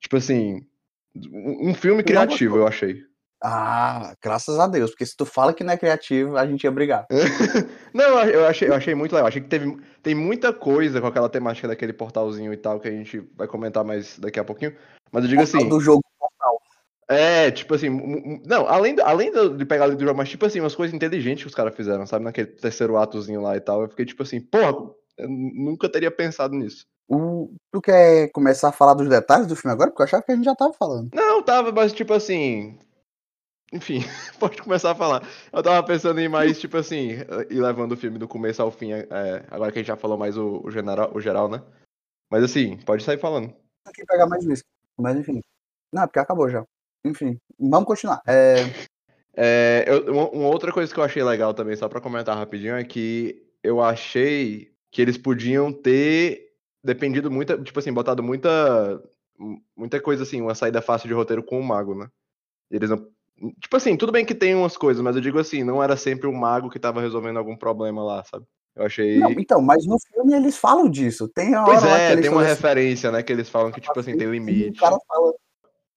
[0.00, 0.66] Tipo assim.
[1.30, 3.04] Um um filme criativo, eu achei.
[3.42, 6.70] Ah, graças a Deus, porque se tu fala que não é criativo, a gente ia
[6.70, 7.06] brigar.
[7.92, 9.26] Não, eu achei, eu achei muito legal.
[9.28, 12.92] Achei que teve, tem muita coisa com aquela temática daquele portalzinho e tal, que a
[12.92, 14.74] gente vai comentar mais daqui a pouquinho.
[15.10, 16.02] Mas eu digo assim, Do jogo
[17.08, 20.74] é, tipo assim, não, além, além de pegar ali do jogo, mas tipo assim, umas
[20.74, 22.24] coisas inteligentes que os caras fizeram, sabe?
[22.24, 23.82] Naquele terceiro atozinho lá e tal.
[23.82, 24.72] Eu fiquei tipo assim, porra,
[25.18, 26.86] eu nunca teria pensado nisso.
[27.08, 29.90] O- Tu quer começar a falar dos detalhes do filme agora?
[29.90, 31.10] Porque eu achava que a gente já tava falando.
[31.12, 32.78] Não, tava, mas tipo assim.
[33.72, 34.00] Enfim,
[34.38, 35.26] pode começar a falar.
[35.52, 37.10] Eu tava pensando em mais, tipo assim,
[37.50, 39.06] ir levando o filme do começo ao fim, é,
[39.50, 41.62] agora que a gente já falou mais o, o, general, o geral, né?
[42.30, 43.54] Mas assim, pode sair falando.
[43.94, 44.62] Que pegar mais isso.
[44.98, 45.40] Mas enfim.
[45.92, 46.64] Não, porque acabou já.
[47.04, 48.22] Enfim, vamos continuar.
[48.26, 48.56] É,
[49.34, 52.76] É, eu- uma, uma outra coisa que eu achei legal também, só pra comentar rapidinho,
[52.76, 56.52] é que eu achei que eles podiam ter
[56.84, 59.02] dependido muito, tipo assim, botado muita,
[59.76, 62.08] muita coisa assim, uma saída fácil de roteiro com o mago, né?
[62.70, 63.10] Eles não.
[63.60, 66.28] Tipo assim, tudo bem que tem umas coisas, mas eu digo assim, não era sempre
[66.28, 68.46] o mago que tava resolvendo algum problema lá, sabe?
[68.74, 69.18] Eu achei.
[69.18, 71.28] Não, então, mas no filme eles falam disso.
[71.28, 73.22] Tem uma Pois é, eles tem uma assim, referência, né?
[73.22, 74.78] Que eles falam que, tipo assim, tem limite.
[74.78, 75.34] O cara fala.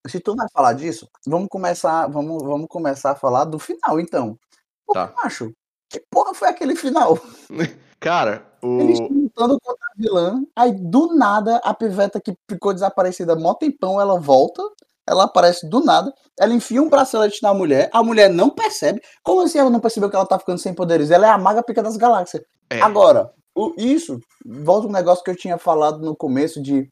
[0.07, 4.37] Se tu vai falar disso, vamos começar, vamos, vamos começar a falar do final, então.
[4.85, 5.13] Porque, Tá.
[5.15, 5.51] macho,
[5.89, 7.17] que porra foi aquele final?
[7.99, 9.03] Cara, Eles o.
[9.03, 13.99] estão lutando contra a vilã, aí do nada a piveta que ficou desaparecida mó tempão,
[13.99, 14.61] ela volta,
[15.07, 19.01] ela aparece do nada, ela enfia um bracelete na mulher, a mulher não percebe.
[19.23, 21.11] Como assim ela não percebeu que ela tá ficando sem poderes?
[21.11, 22.43] Ela é a maga pica das galáxias.
[22.69, 22.81] É.
[22.81, 26.89] Agora, o- isso, volta um negócio que eu tinha falado no começo de.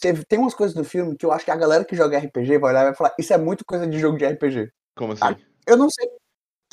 [0.00, 2.58] teve- Tem umas coisas no filme que eu acho que a galera que joga RPG
[2.58, 4.68] vai olhar e vai falar: Isso é muito coisa de jogo de RPG.
[4.96, 5.22] Como assim?
[5.24, 6.06] Ah, Eu não sei.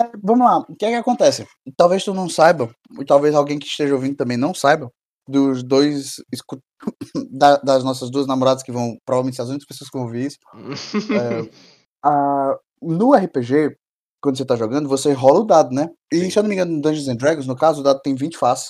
[0.02, 1.46] É, vamos lá, o que é que acontece?
[1.76, 4.90] Talvez tu não saiba, e talvez alguém que esteja ouvindo também não saiba,
[5.30, 6.16] dos dois.
[7.32, 8.98] da- das nossas duas namoradas que vão.
[9.06, 10.38] Provavelmente ser as únicas pessoas que vão ouvir isso.
[11.22, 11.50] É,
[12.04, 13.76] a- no RPG,
[14.22, 15.90] quando você tá jogando, você rola o dado, né?
[16.12, 16.30] E Sim.
[16.30, 18.38] se eu não me engano, no Dungeons and Dragons, no caso, o dado tem 20
[18.38, 18.70] faces.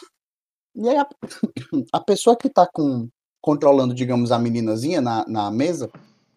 [0.76, 1.08] E aí a,
[1.93, 3.08] a pessoa que tá com,
[3.41, 5.89] controlando, digamos, a meninazinha na, na mesa,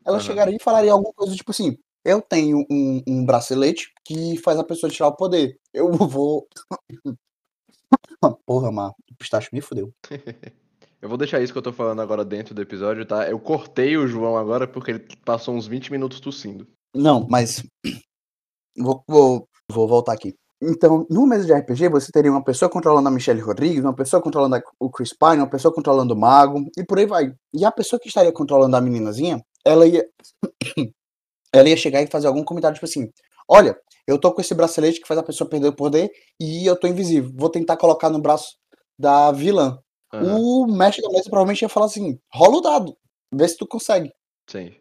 [0.05, 4.59] ela chegaria e falaria alguma coisa tipo assim: Eu tenho um, um bracelete que faz
[4.59, 5.57] a pessoa tirar o poder.
[5.73, 6.47] Eu vou.
[8.47, 9.93] Porra, mas o pistache me fudeu.
[11.01, 13.29] Eu vou deixar isso que eu tô falando agora dentro do episódio, tá?
[13.29, 16.65] Eu cortei o João agora porque ele passou uns 20 minutos tossindo.
[16.95, 17.61] Não, mas.
[18.79, 20.35] Vou, vou, vou voltar aqui.
[20.63, 24.23] Então, no mesa de RPG, você teria uma pessoa controlando a Michelle Rodrigues, uma pessoa
[24.23, 27.35] controlando a- o Chris Pine, uma pessoa controlando o Mago, e por aí vai.
[27.53, 30.07] E a pessoa que estaria controlando a meninazinha, ela ia.
[31.53, 33.11] ela ia chegar e fazer algum comentário, tipo assim:
[33.49, 36.11] Olha, eu tô com esse bracelete que faz a pessoa perder o poder
[36.41, 37.31] e eu tô invisível.
[37.35, 38.57] Vou tentar colocar no braço
[38.99, 39.79] da vilã.
[40.13, 42.97] Aham, O mestre da mesa provavelmente ia falar assim: rola o dado,
[43.33, 44.13] vê se tu consegue.
[44.49, 44.75] Sim.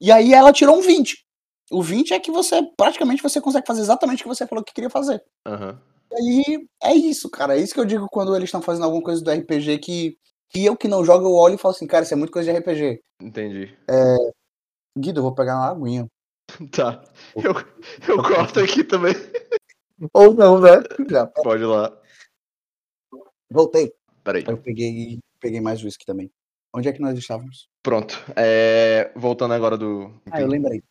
[0.00, 1.24] E aí ela tirou um 20.
[1.70, 4.72] O 20 é que você, praticamente, você consegue fazer exatamente o que você falou que
[4.72, 5.22] queria fazer.
[5.44, 5.80] Aham.
[6.12, 7.58] E aí, é isso, cara.
[7.58, 10.16] É isso que eu digo quando eles estão fazendo alguma coisa do RPG que,
[10.50, 12.52] que eu que não jogo, eu olho e falo assim, cara, isso é muito coisa
[12.52, 13.00] de RPG.
[13.20, 13.76] Entendi.
[14.96, 16.06] Guido, eu vou pegar uma aguinha.
[16.70, 17.02] Tá.
[17.34, 17.52] Eu,
[18.08, 19.14] eu corto aqui também.
[20.12, 20.82] Ou não, né?
[21.10, 21.92] Já, Pode ir lá.
[23.50, 23.92] voltei.
[24.22, 24.44] Peraí.
[24.46, 26.30] Eu peguei, peguei mais whisky também.
[26.74, 27.68] Onde é que nós estávamos?
[27.82, 28.14] Pronto.
[28.36, 30.12] É, Voltando agora do.
[30.30, 30.82] Ah, eu lembrei.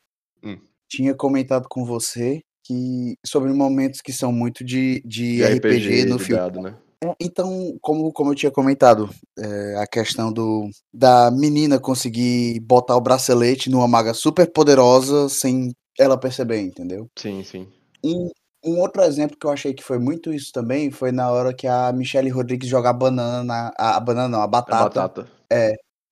[0.44, 0.60] Hum.
[0.90, 6.18] Tinha comentado com você que sobre momentos que são muito de, de, De RPG, no
[6.18, 6.42] de filme.
[6.42, 6.78] dado, né?
[7.12, 12.96] É, Então, como, como eu tinha comentado, é, a questão do da menina conseguir botar
[12.96, 17.08] o bracelete numa maga super poderosa sem ela perceber, entendeu?
[17.18, 17.68] Sim, sim.
[18.04, 18.30] Um,
[18.66, 21.68] um outro exemplo que eu achei que foi muito isso também foi na hora que
[21.68, 24.84] a Michelle Rodrigues joga a banana, na- a, a banana não, a A batata.
[24.84, 25.32] batata.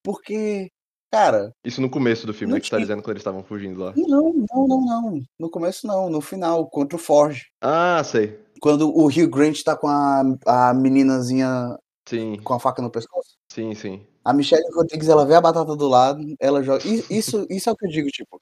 [0.04, 0.70] Porque,
[1.12, 2.60] cara, Isso no começo do filme, né?
[2.60, 3.94] Que você tá tinha- dizendo que eles estavam fugindo lá.
[3.96, 5.22] não, não, não, não.
[5.40, 7.46] No começo não, no final, contra o Forge.
[7.62, 8.38] Ah, sei.
[8.64, 13.32] Quando o Hugh Grant tá com a, a meninazinha Sim, com a faca no pescoço.
[13.52, 14.08] sim, sim.
[14.24, 16.82] A Michelle Rodrigues, ela vê a batata do lado, ela joga.
[16.88, 18.40] Isso, isso é o que eu digo, tipo,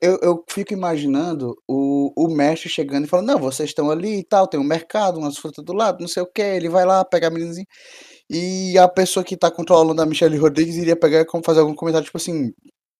[0.00, 4.22] eu, eu fico imaginando o, o mestre chegando e falando, não, vocês estão ali e
[4.24, 7.04] tal, tem um mercado, umas frutas do lado, não sei o que, ele vai lá,
[7.04, 7.66] pega a meninazinha.
[8.30, 12.06] E a pessoa que tá controlando a Michelle Rodrigues iria pegar e fazer algum comentário,
[12.06, 12.52] tipo assim,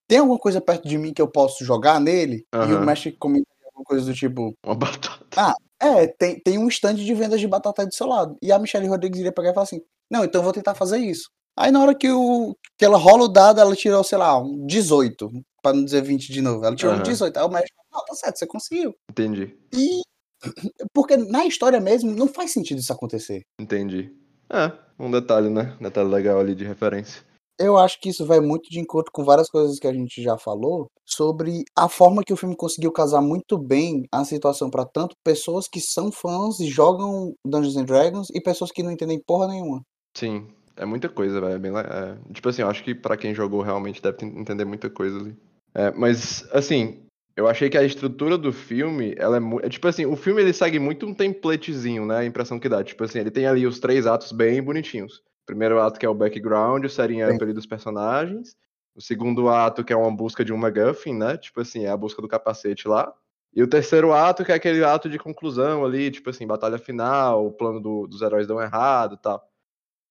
[0.09, 2.45] tem alguma coisa perto de mim que eu posso jogar nele?
[2.53, 5.61] E o mestre comentaria alguma coisa do tipo, Uma batata.
[5.81, 8.37] é, tem, tem um stand de vendas de batata aí do seu lado.
[8.43, 10.99] E a Michelle Rodrigues iria pegar e falar assim: Não, então eu vou tentar fazer
[10.99, 11.29] isso.
[11.59, 14.67] Aí na hora que, o, que ela rola o dado, ela tirou, sei lá, um
[14.67, 15.31] 18,
[15.63, 16.65] pra não dizer 20 de novo.
[16.65, 17.05] Ela tirou um Aham.
[17.05, 17.37] 18.
[17.37, 18.95] Aí o mestre falou: Não, tá certo, você conseguiu.
[19.11, 20.01] Entendi, E.
[20.93, 23.43] Porque na história mesmo não faz sentido isso acontecer.
[23.61, 24.15] entendi.
[24.51, 25.77] É, um detalhe, né?
[25.81, 27.23] Detalhe legal ali de referência.
[27.59, 30.37] Eu acho que isso vai muito de encontro com várias coisas que a gente já
[30.37, 35.17] falou sobre a forma que o filme conseguiu casar muito bem a situação para tanto
[35.25, 39.49] pessoas que são fãs e jogam Dungeons and Dragons e pessoas que não entendem porra
[39.49, 39.81] nenhuma.
[40.15, 41.55] Sim, é muita coisa, velho.
[41.55, 44.65] É bem, é, tipo assim, eu acho que pra quem jogou realmente deve ten- entender
[44.65, 45.37] muita coisa ali.
[45.75, 47.05] É, mas, assim,
[47.37, 49.67] eu achei que a estrutura do filme, ela é muito.
[49.67, 52.19] É, tipo assim, o filme ele segue muito um templatezinho, né?
[52.19, 52.83] A impressão que dá.
[52.83, 55.23] Tipo assim, ele tem ali os três atos bem bonitinhos.
[55.47, 58.57] Primeiro ato que é o background, o setting up ali dos personagens.
[58.95, 61.37] O segundo ato que é uma busca de um MacGuffin, né?
[61.37, 63.13] Tipo assim, é a busca do capacete lá.
[63.55, 67.47] E o terceiro ato que é aquele ato de conclusão ali, tipo assim, batalha final,
[67.47, 69.49] o plano do- dos heróis dão errado e tal.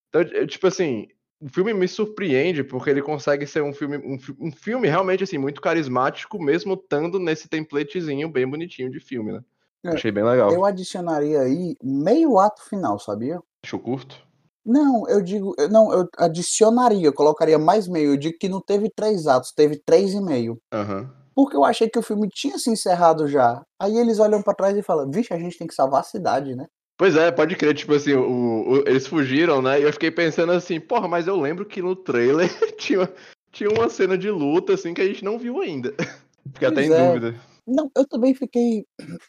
[0.10, 1.08] Então, é, tipo assim,
[1.40, 5.38] o filme me surpreende porque ele consegue ser um filme, um, um filme realmente assim
[5.38, 9.44] muito carismático, mesmo estando nesse templatezinho bem bonitinho de filme, né?
[9.84, 10.52] É, Achei bem legal.
[10.52, 13.40] Eu adicionaria aí meio ato final, sabia?
[13.64, 14.25] Achou curto?
[14.66, 18.14] Não, eu digo, eu- não, eu adicionaria, eu colocaria mais meio.
[18.14, 20.58] Eu digo que não teve três atos, teve três e meio.
[20.74, 21.10] Aham.
[21.36, 23.62] Porque eu achei que o filme tinha se encerrado já.
[23.80, 26.56] Aí eles olham pra trás e falam, vixe, a gente tem que salvar a cidade,
[26.56, 26.66] né?
[26.98, 29.80] Pois é, pode crer, tipo assim, o, o- eles fugiram, né?
[29.82, 32.48] E eu fiquei pensando assim, porra, mas eu lembro que no trailer
[32.80, 33.12] tinha,
[33.52, 35.94] tinha uma cena de luta, assim, que a gente não viu ainda.
[36.54, 37.06] Fiquei até Pois em é.
[37.08, 37.36] dúvida.
[37.68, 38.86] Não, eu também fiquei.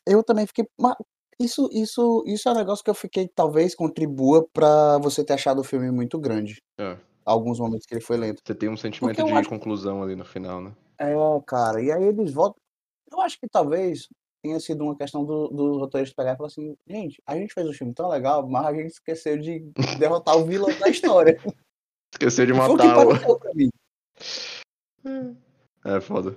[0.07, 0.65] Eu também fiquei.
[1.39, 5.61] Isso, isso, isso é um negócio que eu fiquei, talvez contribua pra você ter achado
[5.61, 6.63] o filme muito grande.
[6.81, 8.41] É, Alguns momentos que ele foi lento.
[8.47, 10.75] você tem um sentimento de acho- conclusão ali no final, né?
[10.99, 11.13] É,
[11.47, 12.57] cara, e aí eles voltam.
[13.13, 14.09] Eu acho que talvez
[14.43, 17.69] tenha sido uma questão do, do roteirista pegar e falar assim: gente, a gente fez
[17.69, 19.61] um filme tão legal, mas a gente esqueceu de
[19.99, 21.39] derrotar o vilão da história.
[22.15, 23.09] Esqueceu de Foi o que matar o.
[23.09, 23.69] pareceu pra mim.
[25.85, 26.37] É foda.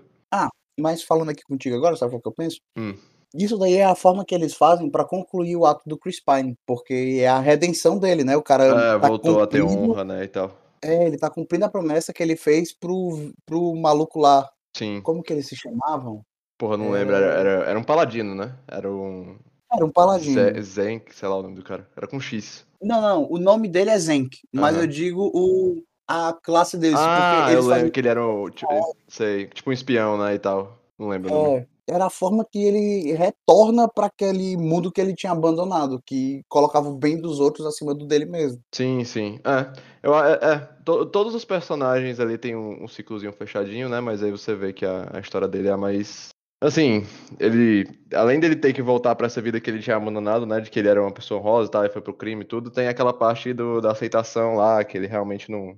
[0.82, 2.58] Mas falando aqui contigo agora, sabe o que eu penso?
[2.78, 2.96] Hum.
[3.34, 6.56] Isso daí é a forma que eles fazem pra concluir o ato do Chris Pine,
[6.66, 8.36] porque é a redenção dele, né?
[8.36, 10.52] O cara É, tá voltou a ter honra, né, e tal.
[10.82, 14.50] É, ele tá cumprindo a promessa que ele fez pro, pro maluco lá.
[14.76, 15.02] Sim.
[15.02, 16.24] Como que eles se chamavam?
[16.58, 17.00] Porra, não É.
[17.00, 17.16] lembro.
[17.16, 18.56] Era, era, era um paladino, né?
[18.68, 19.38] Era um.
[19.72, 20.34] Era um paladino.
[20.36, 21.88] Ze- Zenk, sei lá o nome do cara.
[21.96, 22.66] Era com X.
[22.82, 24.84] Não, não, o nome dele é Zenk, mas Aham.
[24.84, 28.50] eu digo o, a classe deles, ah, eu lembro fazem, que ele era o.
[28.50, 30.34] Tipo, sei, tipo um espião, né?
[30.36, 30.80] E tal.
[30.98, 35.32] Não lembro é, era a forma que ele retorna para aquele mundo que ele tinha
[35.32, 38.62] abandonado, que colocava o bem dos outros acima do dele mesmo.
[38.74, 39.40] Sim, sim.
[39.46, 39.74] É,
[40.04, 44.00] eu, é, é, to- todos os personagens ali tem um, um ciclozinho fechadinho, né?
[44.00, 46.30] Mas aí você vê que a, a história dele é mais
[46.62, 47.04] Assim,
[47.40, 47.86] ele.
[48.14, 50.60] Além dele ter que voltar pra essa vida que ele tinha abandonado, né?
[50.60, 52.70] De que ele era uma pessoa rosa e tal, e foi pro crime e tudo,
[52.70, 55.78] tem aquela parte do, da aceitação lá, que ele realmente não.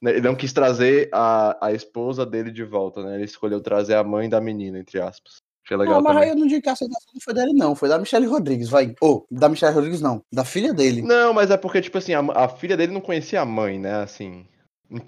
[0.00, 3.16] né, Ele não quis trazer a, a esposa dele de volta, né?
[3.16, 5.42] Ele escolheu trazer a mãe da menina, entre aspas.
[5.72, 6.28] Achei legal Não, mas também.
[6.28, 7.74] aí eu não digo que a aceitação não foi dele, não.
[7.74, 8.94] Foi da Michelle Rodrigues, vai.
[9.00, 10.22] Ou, da Michelle Rodrigues, não.
[10.32, 11.02] Da filha dele.
[11.02, 14.02] Não, mas é porque, tipo assim, a, a filha dele não conhecia a mãe, né?
[14.02, 14.46] Assim.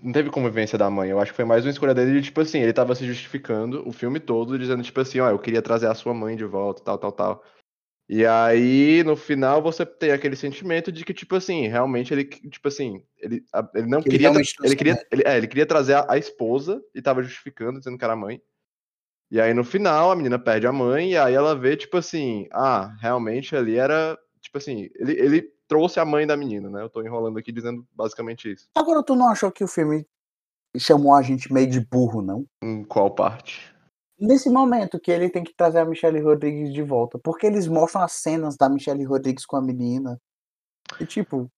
[0.03, 1.11] Não teve convivência da mãe.
[1.11, 3.87] Eu acho que foi mais uma escolha dele de, tipo assim, ele tava se justificando
[3.87, 6.83] o filme todo, dizendo, tipo assim, ó, eu queria trazer a sua mãe de volta,
[6.83, 7.45] tal, tal, tal.
[8.09, 12.69] E aí, no final, você tem aquele sentimento de que, tipo assim, realmente ele, tipo
[12.69, 13.43] assim, ele,
[13.75, 14.29] ele não ele queria.
[14.63, 15.07] Ele, queria.
[15.11, 18.17] Ele, é, ele queria trazer a, a esposa e tava justificando, dizendo que era a
[18.17, 18.41] mãe.
[19.35, 22.47] E aí, no final, a menina perde a mãe, e aí ela vê, tipo assim,
[22.53, 24.17] ah, realmente ali era.
[24.41, 26.81] Tipo assim, ele, ele trouxe a mãe da menina, né?
[26.81, 28.69] Eu tô enrolando aqui dizendo basicamente isso.
[28.77, 30.07] Agora, tu não achou que o filme
[30.79, 32.47] chamou a gente meio de burro, não?
[32.63, 33.75] Em qual parte?
[34.21, 37.19] Nesse momento que ele tem que trazer a Michelle Rodrigues de volta.
[37.19, 40.17] Porque eles mostram as cenas da Michelle Rodrigues com a menina.
[41.01, 41.51] E, tipo,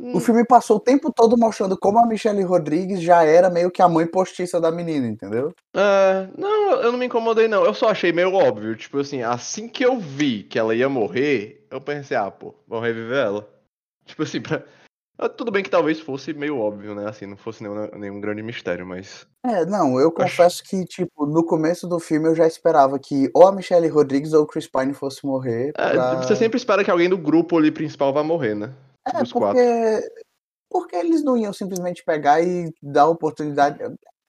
[0.00, 3.82] o filme passou o tempo todo mostrando como a Michelle Rodrigues já era meio que
[3.82, 5.52] a mãe postiça da menina, entendeu?
[5.74, 7.64] É, não, eu não me incomodei, não.
[7.64, 8.76] Eu só achei meio óbvio.
[8.76, 12.80] Tipo assim, assim que eu vi que ela ia morrer, eu pensei, ah, pô, vão
[12.80, 13.48] reviver ela.
[14.04, 14.62] Tipo assim, pra...
[15.18, 17.08] ah, tudo bem que talvez fosse meio óbvio, né?
[17.08, 19.26] Assim, não fosse nenhum, nenhum grande mistério, mas.
[19.44, 23.46] É, não, eu confesso que, tipo, no começo do filme eu já esperava que ou
[23.46, 26.22] a Michelle Rodrigues ou o Chris Pine fosse morrer É, pra...
[26.22, 28.72] você sempre espera que alguém do grupo ali principal vá morrer, né?
[29.14, 29.54] É, Dos porque...
[29.54, 30.10] quatro.
[30.70, 33.78] Porque eles não iam simplesmente pegar e dar oportunidade...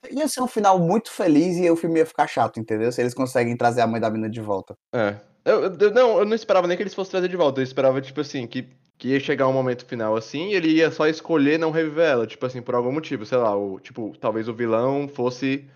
[0.10, 2.90] Ia ser um final muito feliz e o filme ia ficar chato, entendeu?
[2.90, 4.74] Se eles conseguem trazer a mãe da menina de volta.
[4.96, 5.20] É.
[5.44, 7.60] Eu, eu- eu- não, eu não esperava nem que eles fossem trazer de volta.
[7.60, 10.90] Eu esperava, tipo assim, que, que ia chegar um momento final assim e ele ia
[10.90, 12.26] só escolher não reviver ela.
[12.26, 13.26] Tipo assim, por algum motivo.
[13.26, 15.70] Sei lá, o, tipo, talvez o vilão fosse,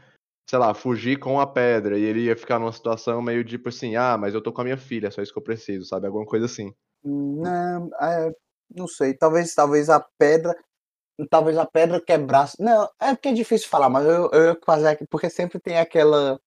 [0.50, 2.00] sei lá, fugir com a pedra.
[2.00, 4.64] E ele ia ficar numa situação meio tipo assim, ah, mas eu tô com a
[4.64, 6.08] minha filha, é só isso que eu preciso, sabe?
[6.08, 6.74] Alguma coisa assim.
[7.04, 8.32] Não, é,
[8.76, 10.56] não sei, talvez, talvez a pedra...
[11.30, 12.58] Talvez a pedra quebrasse...
[12.60, 15.78] Não, é porque é difícil falar, mas eu, eu ia fazer aqui, porque sempre tem
[15.78, 16.40] aquela...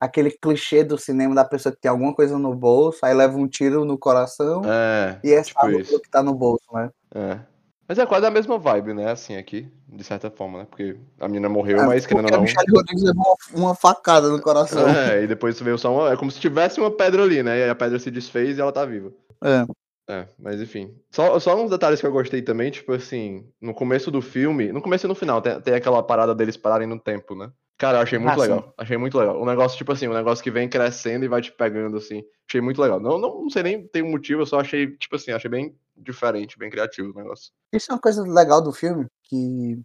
[0.00, 3.46] Aquele clichê do cinema da pessoa que tem alguma coisa no bolso, aí leva um
[3.46, 6.90] tiro no coração É, e é tipo pelo que tá no bolso, né?
[7.14, 7.38] É.
[7.86, 9.10] Mas é quase a mesma vibe, né?
[9.10, 10.66] Assim, aqui, de certa forma, né?
[10.70, 12.40] Porque a menina morreu, É, mas querendo ou não.
[12.40, 14.88] Michelle Rodrigues levou uma, uma facada no coração.
[14.88, 16.12] É, e depois veio só uma.
[16.12, 17.58] É como se tivesse uma pedra ali, né?
[17.58, 19.12] E a pedra se desfez e ela tá viva.
[19.44, 19.66] É.
[20.10, 20.92] É, mas enfim.
[21.08, 24.82] Só, só uns detalhes que eu gostei também, tipo assim, no começo do filme, no
[24.82, 27.52] começo e no final, tem, tem aquela parada deles pararem no tempo, né?
[27.78, 28.40] Cara, eu achei muito Ah, sim.
[28.42, 28.74] legal.
[28.76, 29.40] Achei muito legal.
[29.40, 32.24] Um negócio, tipo assim, um negócio que vem crescendo e vai te pegando, assim.
[32.48, 32.98] Achei muito legal.
[32.98, 35.74] Não, não, não sei nem tem um motivo, eu só achei, tipo assim, achei bem
[35.96, 37.52] diferente, bem criativo o negócio.
[37.72, 39.80] Isso é uma coisa legal do filme, que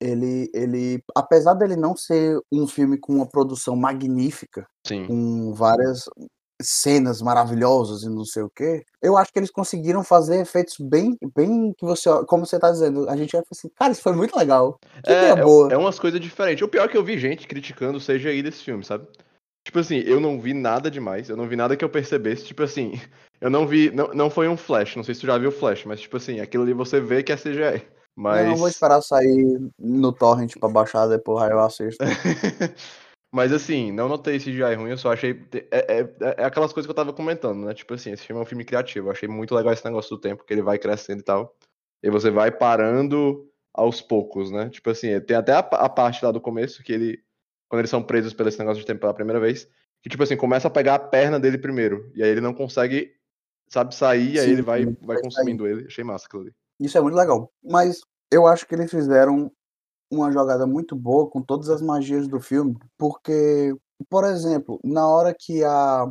[0.00, 5.06] ele, ele, apesar dele não ser um filme com uma produção magnífica, Sim.
[5.06, 6.04] com várias
[6.60, 11.16] cenas maravilhosas e não sei o quê, eu acho que eles conseguiram fazer efeitos bem,
[11.34, 14.36] bem que você, como você tá dizendo, a gente vai assim, cara, isso foi muito
[14.36, 14.78] legal.
[15.04, 15.72] Que É, é, boa.
[15.72, 16.62] é umas coisas diferentes.
[16.62, 19.06] O pior é que eu vi gente criticando o CGI desse filme, sabe?
[19.64, 22.44] Tipo assim, eu não vi nada demais, eu não vi nada que eu percebesse.
[22.44, 22.92] Tipo assim,
[23.40, 23.90] eu não vi.
[23.90, 26.16] Não, não foi um flash, não sei se tu já viu o flash, mas tipo
[26.16, 27.82] assim, aquilo ali você vê que é CGI.
[28.16, 28.46] Mas.
[28.46, 32.04] Não, vou esperar sair no torrent pra baixar depois, aí eu assisto.
[33.32, 35.40] Mas assim, não notei CGI ruim, eu só achei.
[35.70, 37.72] É, é, é aquelas coisas que eu tava comentando, né?
[37.72, 39.06] Tipo assim, esse filme é um filme criativo.
[39.06, 41.54] Eu achei muito legal esse negócio do tempo, que ele vai crescendo e tal.
[42.02, 44.68] E você vai parando aos poucos, né?
[44.68, 47.22] Tipo assim, tem até a, a parte lá do começo que ele.
[47.68, 49.68] Quando eles são presos pelo esse negócio de tempo pela primeira vez,
[50.02, 52.10] que tipo assim, começa a pegar a perna dele primeiro.
[52.16, 53.12] E aí ele não consegue,
[53.68, 55.86] sabe, sair, e aí Sim, ele vai, vai vai consumindo ele.
[55.86, 56.52] Achei massa aquilo ali.
[56.80, 57.52] Isso é muito legal.
[57.62, 59.52] Mas eu acho que eles fizeram
[60.10, 63.74] uma jogada muito boa com todas as magias do filme, porque,
[64.08, 66.10] por exemplo, na hora que a,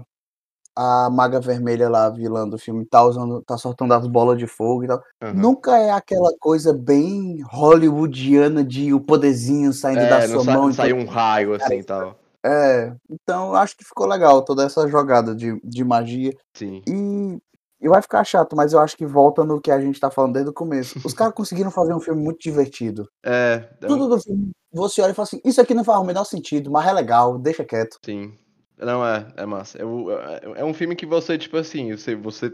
[0.76, 4.48] a Maga Vermelha lá, a vilã do filme, tá usando, tá soltando as bolas de
[4.48, 5.34] fogo e tal, Aham.
[5.34, 10.54] nunca é aquela coisa bem hollywoodiana de o poderzinho saindo da É, não sua sa-
[10.54, 10.64] mão.
[10.70, 12.16] então- saiu um raio assim e tal.
[12.46, 16.32] É, então acho que ficou legal toda essa jogada de, de magia.
[16.56, 16.82] Sim.
[16.88, 17.38] E,
[17.82, 20.34] e vai ficar chato, mas eu acho que volta no que a gente tá falando
[20.34, 21.00] desde o começo.
[21.06, 23.08] Os caras conseguiram fazer um filme muito divertido.
[23.24, 26.04] É, é Tudo do filme, você olha e fala assim, isso aqui não faz o
[26.04, 27.98] menor sentido, mas é legal, deixa quieto.
[28.04, 28.34] Sim.
[28.78, 29.78] Não, é, é massa.
[29.78, 32.52] É, é- é um filme que você, tipo assim, você, você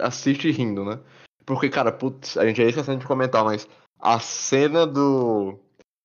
[0.00, 1.00] assiste rindo, né?
[1.44, 3.66] Porque, cara, putz, a gente ia esquecendo de comentar, mas
[3.98, 5.58] a cena do.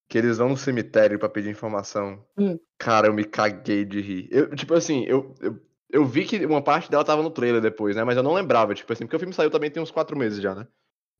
[0.08, 2.18] Que eles vão no cemitério pra pedir informação.
[2.36, 2.58] Hum.
[2.78, 4.28] Cara, eu me caguei de rir.
[4.30, 5.58] Eu, tipo assim, eu, eu,
[5.94, 8.02] eu vi que uma parte dela tava no trailer depois, né?
[8.02, 10.42] Mas eu não lembrava, tipo assim, porque o filme saiu também tem uns quatro meses
[10.42, 10.66] já, né?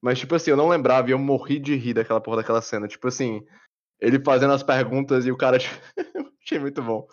[0.02, 2.88] Mas, tipo assim, eu não lembrava e eu morri de rir daquela porra daquela cena.
[2.88, 3.46] Tipo assim,
[4.00, 5.58] ele fazendo as perguntas e o cara.
[5.60, 5.78] tipo,
[6.44, 7.06] achei muito bom.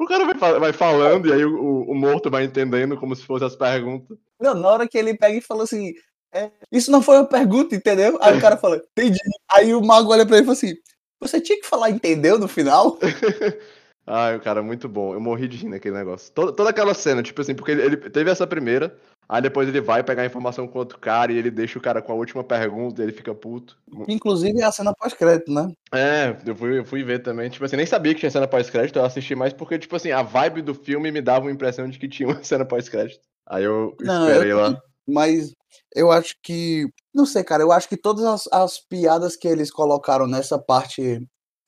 [0.00, 3.46] O cara vai, vai falando e aí o, o, morto vai entendendo como se fossem
[3.46, 4.16] as perguntas.
[4.40, 5.92] Não, na hora que ele pega e fala assim,
[6.32, 8.18] é, isso não foi uma pergunta, entendeu?
[8.22, 9.18] Aí o cara fala, entendi.
[9.52, 10.74] Aí o mago olha pra ele e fala assim,
[11.20, 12.98] você tinha que falar entendeu no final?
[14.06, 15.14] Ai, cara, muito bom.
[15.14, 16.32] Eu morri de rir naquele negócio.
[16.32, 18.96] Toda, toda aquela cena, tipo assim, porque ele, ele, teve essa primeira,
[19.28, 22.02] aí depois ele vai pegar a informação com outro cara e ele deixa o cara
[22.02, 23.78] com a última pergunta e ele fica puto.
[24.08, 25.72] Inclusive é a cena pós-crédito, né?
[25.94, 27.48] É, eu fui, eu fui ver também.
[27.48, 30.22] Tipo assim, nem sabia que tinha cena pós-crédito, eu assisti mais porque, tipo assim, a
[30.22, 33.20] vibe do filme me dava uma impressão de que tinha uma cena pós-crédito.
[33.46, 34.80] Aí eu Não, esperei eu, lá.
[35.06, 35.52] Mas
[35.94, 36.88] eu acho que.
[37.14, 37.62] Não sei, cara.
[37.62, 41.20] Eu acho que todas as, as piadas que eles colocaram nessa parte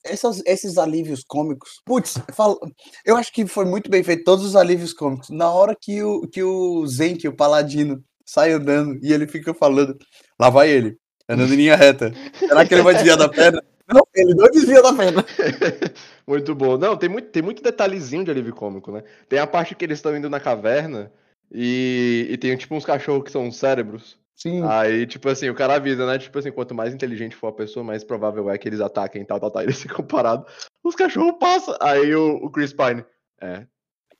[0.04, 1.80] essas, esses alívios cômicos.
[1.84, 2.60] Putz, falo,
[3.04, 5.30] eu acho que foi muito bem feito todos os alívios cômicos.
[5.30, 9.98] Na hora que o, que o Zenk, o paladino, sai andando e ele fica falando,
[10.38, 12.12] lá vai ele, andando em linha reta.
[12.38, 13.62] Será que ele vai desviar da perna?
[13.86, 15.22] Não, ele não desvia da perna.
[16.26, 16.78] muito bom.
[16.78, 19.04] Não, tem muito, tem muito detalhezinho de alívio cômico, né?
[19.28, 21.12] Tem a parte que eles estão indo na caverna
[21.52, 24.18] e, e tem tipo uns cachorros que são cérebros.
[24.36, 24.62] Sim.
[24.64, 26.18] Aí, tipo assim, o cara avisa, né?
[26.18, 29.38] Tipo assim, quanto mais inteligente for a pessoa, mais provável é que eles ataquem tal,
[29.38, 29.62] tal, tal.
[29.64, 30.68] Eles ficam parados.
[30.82, 31.76] Os cachorros passam.
[31.80, 33.04] Aí o, o Chris Pine.
[33.40, 33.66] É.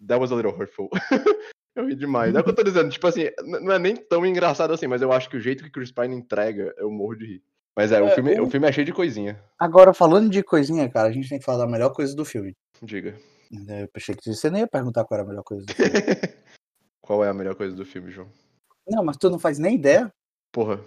[0.06, 0.88] That was a little hurtful.
[1.74, 2.34] eu ri demais.
[2.34, 2.90] É o que eu tô dizendo.
[2.90, 5.70] Tipo assim, não é nem tão engraçado assim, mas eu acho que o jeito que
[5.70, 7.42] Chris Pine entrega, eu morro de rir.
[7.76, 8.44] Mas é, é o, filme, o...
[8.44, 9.42] o filme é cheio de coisinha.
[9.58, 12.54] Agora, falando de coisinha, cara, a gente tem que falar da melhor coisa do filme.
[12.80, 13.16] Diga.
[13.50, 15.90] Eu achei que você nem ia perguntar qual era a melhor coisa do filme.
[17.00, 18.28] qual é a melhor coisa do filme, João?
[18.86, 20.10] Não, mas tu não faz nem ideia?
[20.52, 20.80] Porra.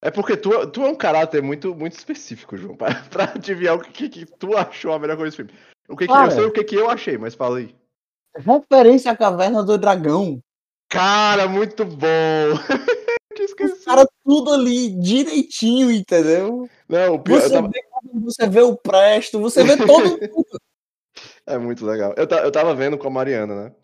[0.00, 3.80] É porque tu, tu é um caráter muito, muito específico, João, pra, pra adivinhar o
[3.80, 5.52] que, que, tu achou a melhor coisa do filme.
[5.88, 7.74] O que, que eu sei o que, que eu achei, mas fala aí.
[8.34, 10.40] Referência à caverna do dragão.
[10.88, 12.06] Cara, muito bom!
[13.40, 16.68] Os cara tudo ali direitinho, entendeu?
[16.88, 17.68] Não, o pior, você, tava...
[17.68, 17.82] vê,
[18.20, 19.88] você vê o Presto, você vê todo
[20.30, 20.60] mundo.
[21.46, 22.14] É muito legal.
[22.16, 23.74] Eu, eu tava vendo com a Mariana, né?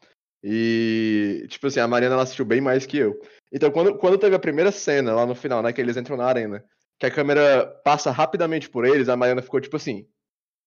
[0.43, 3.21] E, tipo assim, a Mariana ela assistiu bem mais que eu.
[3.53, 6.27] Então, quando, quando teve a primeira cena lá no final, né, que eles entram na
[6.27, 6.65] arena,
[6.99, 10.07] que a câmera passa rapidamente por eles, a Mariana ficou tipo assim.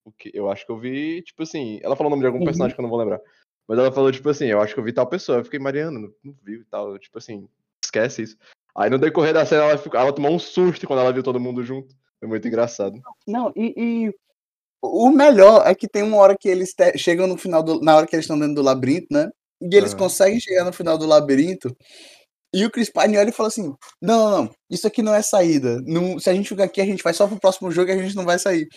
[0.04, 1.78] O que eu acho que eu vi, tipo assim.
[1.82, 2.44] Ela falou o nome de algum uhum.
[2.44, 3.20] personagem que eu não vou lembrar.
[3.68, 5.38] Mas ela falou, tipo assim, eu acho que eu vi tal pessoa.
[5.38, 6.98] Eu fiquei, Mariana, não, não viu e tal.
[6.98, 7.48] Tipo assim,
[7.82, 8.36] esquece isso.
[8.74, 11.38] Aí no decorrer da cena ela, ficou, ela tomou um susto quando ela viu todo
[11.38, 11.94] mundo junto.
[12.18, 13.00] Foi muito engraçado.
[13.26, 14.14] Não, e, e
[14.80, 17.80] o melhor é que tem uma hora que eles chegam no final do.
[17.80, 19.30] Na hora que eles estão dentro do labirinto, né?
[19.70, 19.98] E eles uhum.
[19.98, 21.74] conseguem chegar no final do labirinto.
[22.54, 25.22] E o Chris Pine olha e fala assim: não, não, não, isso aqui não é
[25.22, 25.80] saída.
[25.86, 28.02] Não, se a gente ficar aqui, a gente vai só pro próximo jogo e a
[28.02, 28.68] gente não vai sair.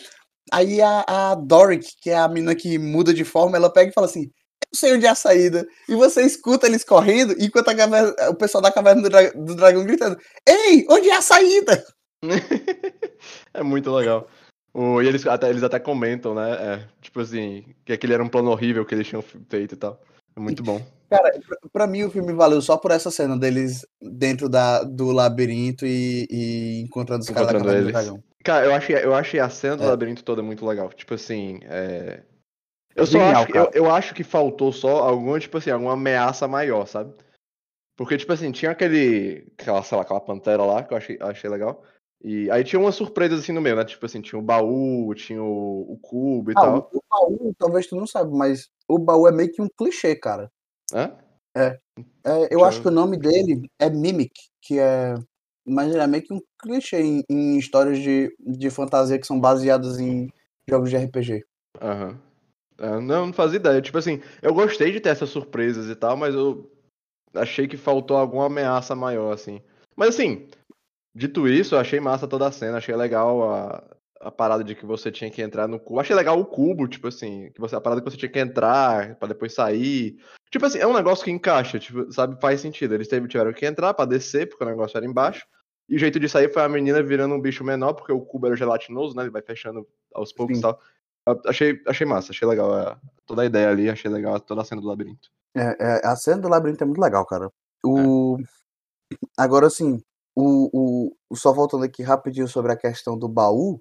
[0.52, 3.94] Aí a, a Doric, que é a menina que muda de forma, ela pega e
[3.94, 4.30] fala assim:
[4.72, 5.66] eu sei onde é a saída.
[5.90, 9.56] E você escuta eles correndo, enquanto a caverna, o pessoal da caverna do, dra do
[9.56, 10.18] dragão gritando:
[10.48, 11.86] Ei, onde é a saída?
[13.54, 14.28] é muito legal.
[14.74, 16.52] O, e eles até, eles até comentam, né?
[16.52, 20.02] É, tipo assim, que aquele era um plano horrível que eles tinham feito e tal.
[20.36, 20.82] É muito bom.
[21.10, 21.32] Cara,
[21.72, 26.28] pra mim o filme valeu só por essa cena deles dentro da, do labirinto e,
[26.30, 28.24] e encontrando os caras da do dragão.
[28.44, 29.88] Cara, eu achei, eu achei a cena do é.
[29.88, 30.90] labirinto toda muito legal.
[30.90, 32.24] Tipo assim, é...
[32.96, 35.94] Eu só Genial, acho, que, eu, eu, acho que faltou só alguma, tipo assim, alguma
[35.94, 37.14] ameaça maior, sabe?
[37.98, 39.52] Porque, tipo assim, tinha aquele.
[39.58, 41.84] Aquela, sei lá, aquela pantera lá que eu achei, achei legal.
[42.28, 43.86] E aí tinha umas surpresas assim no meio, né?
[43.86, 46.90] Tipo assim, tinha o baú, tinha o, o cubo e ah, tal.
[46.92, 50.16] O, o baú, talvez tu não saiba, mas o baú é meio que um clichê,
[50.16, 50.52] cara.
[50.92, 51.12] É?
[51.56, 51.80] É.
[52.26, 55.14] é eu acho que o nome dele é Mimic, que é.
[55.64, 59.40] Mas ele é meio que um clichê em, em histórias de, de fantasia que são
[59.40, 60.28] baseadas em
[60.68, 61.46] jogos de RPG.
[61.80, 62.20] Aham.
[62.82, 63.02] Uhum.
[63.02, 63.82] não, não fazia ideia.
[63.84, 66.72] Tipo assim, eu gostei de ter essas surpresas e tal, mas eu
[67.36, 69.62] achei que faltou alguma ameaça maior, assim.
[69.96, 70.48] Mas assim,
[71.16, 73.84] dito isso, eu achei massa toda a cena, achei legal a,
[74.20, 76.00] a parada de que você tinha que entrar no cubo.
[76.00, 79.16] Achei legal o cubo, tipo assim, que você, a parada que você tinha que entrar
[79.16, 80.18] para depois sair.
[80.52, 82.94] Tipo assim, é um negócio que encaixa, tipo, sabe, faz sentido.
[82.94, 85.46] Eles tiveram que entrar para descer, porque o negócio era embaixo.
[85.88, 88.48] E o jeito de sair foi a menina virando um bicho menor, porque o cubo
[88.48, 89.24] era gelatinoso, né?
[89.24, 90.80] Ele vai fechando aos poucos e tal.
[91.48, 94.82] Achei, achei massa, achei legal é, toda a ideia ali, achei legal toda a cena
[94.82, 95.30] do labirinto.
[95.56, 97.52] É, é, a cena do labirinto é muito legal, cara.
[97.84, 98.38] O...
[98.40, 99.16] É.
[99.38, 100.02] Agora, assim,
[100.36, 103.80] o, o, só voltando aqui rapidinho sobre a questão do baú,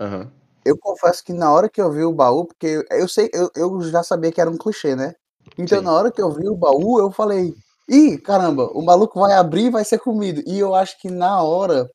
[0.00, 0.30] Uhum.
[0.64, 3.80] Eu confesso que na hora que eu vi o baú, porque eu sei, eu, eu
[3.82, 5.14] já sabia que era um clichê, né?
[5.58, 5.84] Então Sim.
[5.84, 7.54] na hora que eu vi o baú, eu falei,
[7.88, 10.42] ih, caramba, o maluco vai abrir e vai ser comido.
[10.46, 11.90] E eu acho que na hora,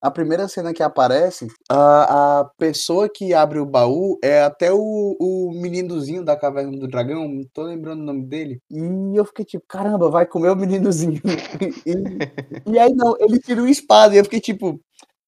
[0.00, 5.16] a primeira cena que aparece, a, a pessoa que abre o baú é até o,
[5.18, 8.60] o meninozinho da Caverna do Dragão, não tô lembrando o nome dele.
[8.70, 11.20] E eu fiquei tipo, caramba, vai comer o meninozinho.
[11.86, 14.80] e, e aí não, ele tira uma espada e eu fiquei tipo,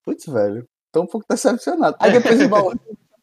[0.05, 1.97] putz, velho, Tô um pouco decepcionado.
[2.01, 2.73] Aí depois o baú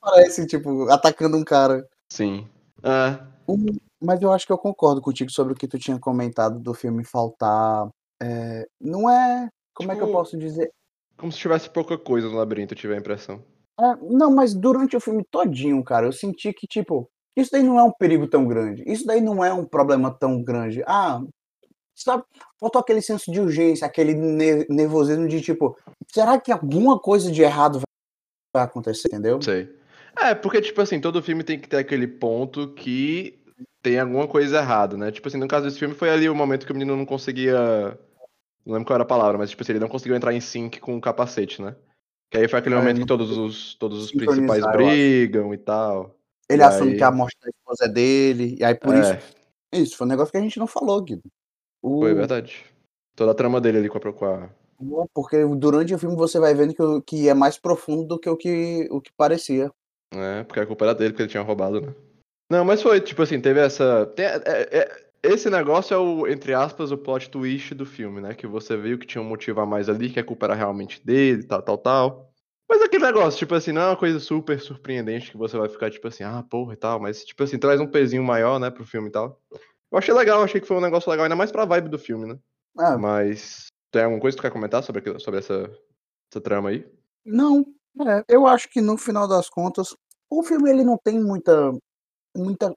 [0.02, 1.86] aparece, tipo, atacando um cara.
[2.10, 2.48] Sim.
[2.82, 3.66] É, Um-
[4.02, 7.04] mas eu acho que eu concordo contigo sobre o que tu tinha comentado do filme
[7.04, 7.90] faltar.
[8.22, 9.50] é, não é.
[9.74, 10.72] Como é que eu Tipo- posso dizer?
[11.18, 13.44] Como se tivesse pouca coisa no labirinto, eu tive a impressão.
[13.80, 17.80] É, não, mas durante o filme todinho, cara, eu senti que, tipo, isso daí não
[17.80, 18.84] é um perigo tão grande.
[18.88, 20.84] Isso daí não é um problema tão grande.
[20.88, 21.22] Ah,
[21.96, 22.24] sabe,
[22.60, 25.78] faltou aquele senso de urgência, aquele ne- nervosismo de, tipo,
[26.12, 27.82] será que alguma coisa de errado
[28.56, 29.42] vai acontecer, entendeu?
[29.42, 29.76] Sei.
[30.20, 33.40] É, porque, tipo assim, todo filme tem que ter aquele ponto que
[33.84, 35.12] tem alguma coisa errada, né?
[35.12, 37.98] Tipo assim, no caso desse filme foi ali o momento que o menino não conseguia.
[38.68, 40.82] Não lembro qual era a palavra, mas tipo assim, ele não conseguiu entrar em sync
[40.82, 41.74] com o capacete, né?
[42.30, 46.14] Que aí foi aquele É, momento que todos os, todos os principais brigam e tal.
[46.50, 49.14] Ele E assume aí- que a morte da esposa é dele, e aí por isso.
[49.14, 49.20] é,
[49.74, 51.24] Isso, foi um negócio que a gente não falou, Guido.
[51.82, 52.66] O- foi verdade.
[53.16, 54.14] Toda a trama dele ali com a.
[54.14, 54.50] Com a...
[55.14, 58.30] Porque durante o filme você vai vendo que, o- que é mais profundo do que
[58.30, 59.72] o que, o que parecia.
[60.14, 61.94] É, porque a culpa era dele, porque ele tinha roubado, né?
[62.52, 64.06] Não, mas foi, tipo assim, teve essa.
[64.08, 68.34] tem- é- é- esse negócio é o, entre aspas, o plot twist do filme, né?
[68.34, 71.04] Que você viu que tinha um motivo a mais ali, que a culpa era realmente
[71.06, 72.34] dele, tal, tal, tal.
[72.70, 75.90] Mas aquele negócio, tipo assim, não é uma coisa super surpreendente que você vai ficar,
[75.90, 78.86] tipo assim, ah, porra e tal, mas, tipo assim, traz um pezinho maior, né, pro
[78.86, 79.40] filme e tal.
[79.90, 82.28] Eu achei legal, achei que foi um negócio legal, ainda mais pra vibe do filme,
[82.28, 82.38] né?
[82.78, 83.68] Ah, Mas.
[83.90, 85.72] Tem alguma coisa que tu quer comentar sobre, aquilo, sobre essa,
[86.30, 86.86] essa trama aí?
[87.26, 87.66] Não,
[88.02, 89.96] é, eu acho que no final das contas,
[90.30, 91.72] o filme ele não tem muita.
[92.36, 92.76] muita.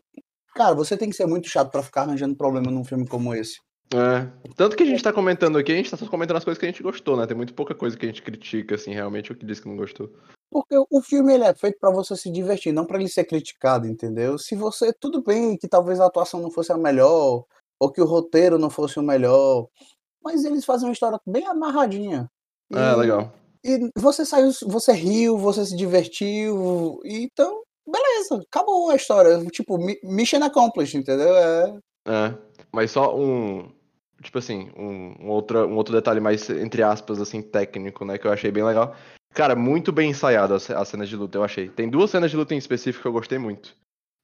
[0.61, 3.59] Cara, você tem que ser muito chato pra ficar arranjando problema num filme como esse.
[3.95, 4.29] É.
[4.55, 6.67] Tanto que a gente tá comentando aqui, a gente tá só comentando as coisas que
[6.67, 7.27] a gente gostou, né?
[7.27, 9.75] Tem muito pouca coisa que a gente critica, assim, realmente, o que diz que não
[9.75, 10.13] gostou.
[10.51, 13.87] Porque o filme ele é feito pra você se divertir, não pra ele ser criticado,
[13.87, 14.37] entendeu?
[14.37, 14.93] Se você.
[14.93, 17.47] Tudo bem que talvez a atuação não fosse a melhor,
[17.81, 19.67] ou que o roteiro não fosse o melhor,
[20.23, 22.31] mas eles fazem uma história bem amarradinha.
[22.71, 23.33] E- É, legal.
[23.65, 29.45] E você saiu, você riu, você se divertiu, então, beleza, acabou a história.
[29.47, 31.35] Tipo, mi- mission accomplished, entendeu?
[31.35, 31.79] É.
[32.07, 32.39] É.
[32.73, 33.71] Mas só um.
[34.23, 38.19] Tipo assim, um, um, outra, um outro detalhe mais, entre aspas, assim, técnico, né?
[38.19, 38.95] Que eu achei bem legal.
[39.33, 41.69] Cara, muito bem ensaiado as, as cenas de luta, eu achei.
[41.69, 43.75] Tem duas cenas de luta em específico que eu gostei muito.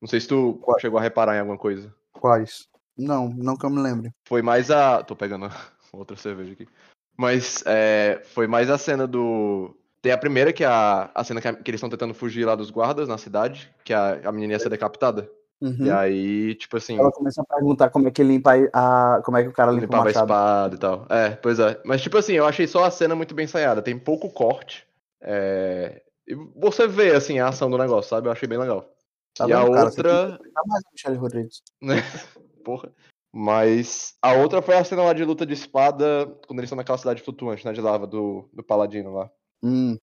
[0.01, 0.79] Não sei se tu Qual?
[0.79, 1.95] chegou a reparar em alguma coisa.
[2.12, 2.69] Quais?
[2.97, 4.11] Não, não que eu me lembre.
[4.29, 5.03] Foi mais a.
[5.03, 5.49] Tô pegando
[5.93, 6.69] outra cerveja aqui.
[7.17, 9.75] Mas é, foi mais a cena do.
[10.07, 12.45] Tem a primeira, que é a, a cena que, a- que eles estão tentando fugir
[12.45, 15.29] lá dos guardas na cidade, que a, a menina ia ser decapitada.
[15.61, 15.87] Uhum.
[15.87, 19.21] E aí, tipo assim, Ela começa a perguntar como é que limpa a.
[19.25, 21.07] Como é que o cara limpa o limpava a espada e tal.
[21.11, 21.81] É, pois é.
[21.85, 23.83] Mas, tipo assim, eu achei só a cena muito bem ensaiada.
[23.83, 24.87] Tem pouco corte.
[25.21, 26.03] É...
[26.25, 28.29] E você vê, assim, a ação do negócio, sabe?
[28.29, 28.89] Eu achei bem legal.
[29.37, 29.87] Tá e a vendo, cara?
[29.87, 30.39] Outra.
[30.69, 31.63] mais a Michelle Rodrigues.
[32.65, 32.93] Porra.
[33.35, 36.97] Mas a outra foi a cena lá de luta de espada, quando eles estão naquela
[36.97, 37.73] cidade flutuante, né?
[37.73, 39.29] De lava, do, do Paladino lá.
[39.63, 39.97] Hum,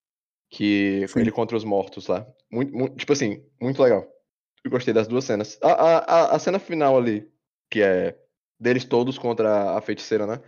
[0.50, 1.22] Que Sim.
[1.22, 2.28] ele contra os mortos lá.
[2.52, 4.08] Muito, muito- tipo assim, muito legal.
[4.64, 5.58] Eu gostei das duas cenas.
[5.62, 7.28] A, a, a, a cena final ali,
[7.70, 8.18] que é
[8.60, 10.40] deles todos contra a feiticeira, né?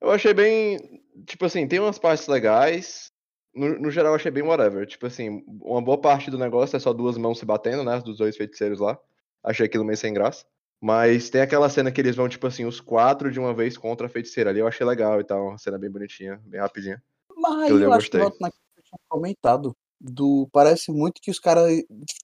[0.00, 1.02] Eu achei bem.
[1.26, 3.10] Tipo assim, tem umas partes legais.
[3.54, 4.86] No, no geral, eu achei bem whatever.
[4.86, 7.98] Tipo assim, uma boa parte do negócio é só duas mãos se batendo, né?
[8.00, 8.98] Dos dois feiticeiros lá.
[9.42, 10.44] Achei aquilo meio sem graça.
[10.80, 14.06] Mas tem aquela cena que eles vão, tipo assim, os quatro de uma vez contra
[14.06, 14.60] a feiticeira ali.
[14.60, 15.48] Eu achei legal e tal.
[15.48, 17.02] Uma cena bem bonitinha, bem rapidinha.
[17.50, 19.76] Mas aí Aquilo ali eu, eu acho que volto naquilo que eu tinha comentado.
[20.02, 21.70] Do, parece muito que os caras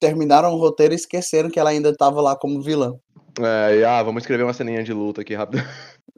[0.00, 2.94] terminaram o roteiro e esqueceram que ela ainda tava lá como vilã.
[3.38, 5.62] É, e, ah, vamos escrever uma ceninha de luta aqui rápido.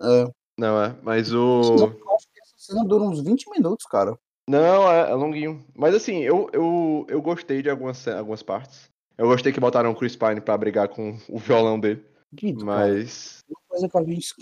[0.01, 0.25] É.
[0.57, 0.95] Não, é.
[1.03, 1.77] Mas Não, o.
[1.79, 4.17] eu acho que essa cena dura uns 20 minutos, cara.
[4.49, 5.65] Não, é, é longuinho.
[5.75, 8.89] Mas assim, eu, eu, eu gostei de algumas, algumas partes.
[9.17, 12.05] Eu gostei que botaram o Chris Pine pra brigar com o violão dele.
[12.41, 13.41] Cara, Mas.
[13.49, 14.35] uma coisa que a gente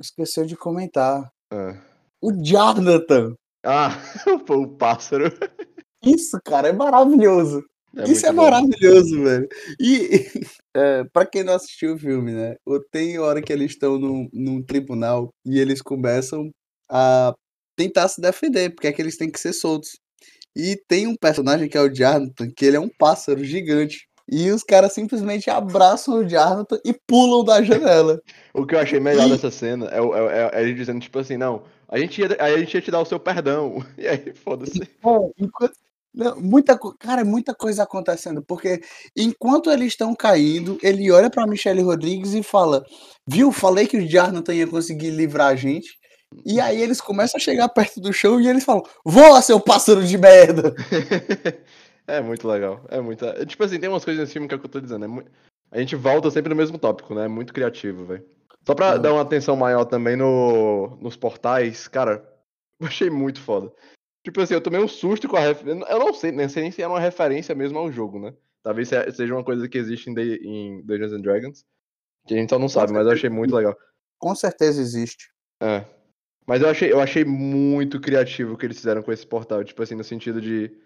[0.00, 1.30] esqueceu de comentar.
[1.52, 1.78] é.
[2.20, 3.34] O Jonathan.
[3.66, 3.90] Ah,
[4.46, 5.24] foi o pássaro.
[6.04, 7.64] Isso, cara, é maravilhoso.
[7.96, 8.42] É Isso é bom.
[8.42, 9.48] maravilhoso, velho.
[9.80, 10.08] E,
[10.76, 12.54] é, pra quem não assistiu o filme, né?
[12.92, 16.48] Tem hora que eles estão num, num tribunal e eles começam
[16.88, 17.34] a
[17.76, 19.98] tentar se defender, porque é que eles têm que ser soltos.
[20.54, 24.06] E tem um personagem que é o Jarnatan, que ele é um pássaro gigante.
[24.28, 28.20] E os caras simplesmente abraçam o Jarnatan e pulam da janela.
[28.52, 31.18] O que eu achei melhor E- dessa cena é, o- é, é ele dizendo, tipo
[31.18, 33.84] assim, não, a gente, ia, a gente ia te dar o seu perdão.
[33.96, 34.80] E aí, foda-se.
[35.02, 35.74] Bom, enquanto-
[36.12, 38.80] não, muita, cara, muita coisa acontecendo, porque
[39.14, 42.82] enquanto eles estão caindo, ele olha pra Michelle Rodrigues e fala:
[43.28, 45.90] Viu, falei que o Jarnatan ia conseguir livrar a gente.
[46.44, 50.02] E aí eles começam a chegar perto do chão e eles falam: Voa, seu pássaro
[50.04, 50.74] de merda!
[52.06, 52.84] é muito legal.
[52.88, 53.24] É muito.
[53.24, 55.04] é, tipo assim, tem umas coisas nesse filme que é o que eu tô dizendo.
[55.04, 55.26] é mui-
[55.70, 57.24] A gente volta sempre no mesmo tópico, né?
[57.24, 58.24] É muito criativo, velho.
[58.66, 58.98] Só pra É.
[58.98, 62.26] dar uma atenção maior também no, nos portais, cara,
[62.80, 63.72] eu achei muito foda.
[64.24, 65.86] Tipo assim, eu tomei um susto com a referência.
[65.88, 68.34] Eu não sei, nem sei nem se era uma referência mesmo ao jogo, né?
[68.62, 71.64] Talvez seja uma coisa que existe em, Dungeons and Dragons,
[72.26, 73.76] que a gente só não sabe, mas eu achei muito legal.
[74.18, 75.30] Com certeza existe.
[75.62, 75.84] É.
[76.44, 79.80] Mas eu achei, eu achei muito criativo o que eles fizeram com esse portal, tipo
[79.80, 80.76] assim, no sentido de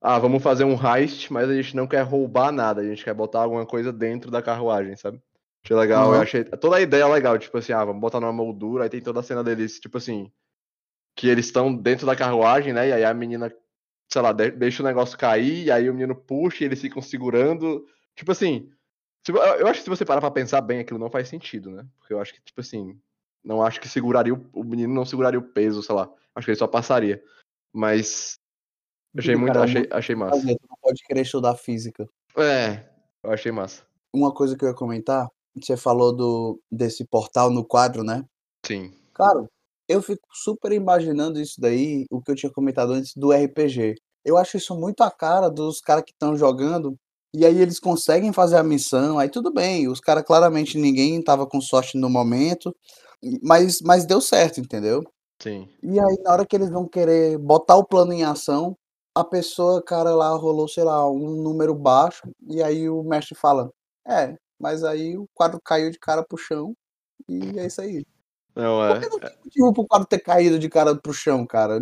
[0.00, 3.12] ah, vamos fazer um heist, mas a gente não quer roubar nada, a gente quer
[3.12, 5.20] botar alguma coisa dentro da carruagem, sabe?
[5.62, 6.14] Achei legal, uhum.
[6.14, 9.02] eu achei toda a ideia legal, tipo assim, ah, vamos botar numa moldura, aí tem
[9.02, 10.32] toda a cena deles, tipo assim,
[11.14, 12.88] que eles estão dentro da carruagem, né?
[12.88, 13.54] E aí a menina,
[14.10, 17.84] sei lá, deixa o negócio cair, e aí o menino puxa e eles ficam segurando.
[18.16, 18.70] Tipo assim,
[19.28, 21.86] eu acho que se você parar pra pensar bem, aquilo não faz sentido, né?
[21.98, 22.98] Porque eu acho que, tipo assim,
[23.44, 26.10] não acho que seguraria o, o menino não seguraria o peso, sei lá.
[26.34, 27.22] Acho que ele só passaria.
[27.70, 28.39] Mas
[29.16, 30.40] achei muito, cara, achei, achei massa.
[30.40, 32.08] Tu não pode querer estudar física.
[32.36, 32.84] É,
[33.22, 33.82] eu achei massa.
[34.12, 38.24] Uma coisa que eu ia comentar, você falou do desse portal no quadro, né?
[38.64, 38.92] Sim.
[39.14, 39.48] Cara,
[39.88, 43.96] eu fico super imaginando isso daí, o que eu tinha comentado antes do RPG.
[44.24, 46.96] Eu acho isso muito a cara dos caras que estão jogando
[47.32, 51.46] e aí eles conseguem fazer a missão, aí tudo bem, os caras claramente ninguém tava
[51.46, 52.74] com sorte no momento,
[53.42, 55.02] mas, mas deu certo, entendeu?
[55.40, 55.68] Sim.
[55.82, 58.76] E aí na hora que eles vão querer botar o plano em ação,
[59.14, 63.70] a pessoa, cara, lá rolou, sei lá, um número baixo, e aí o mestre fala,
[64.06, 66.74] é, mas aí o quadro caiu de cara pro chão,
[67.28, 68.04] e é isso aí.
[68.54, 68.92] Não é.
[68.92, 71.80] Porque não tem motivo pro quadro ter caído de cara pro chão, cara.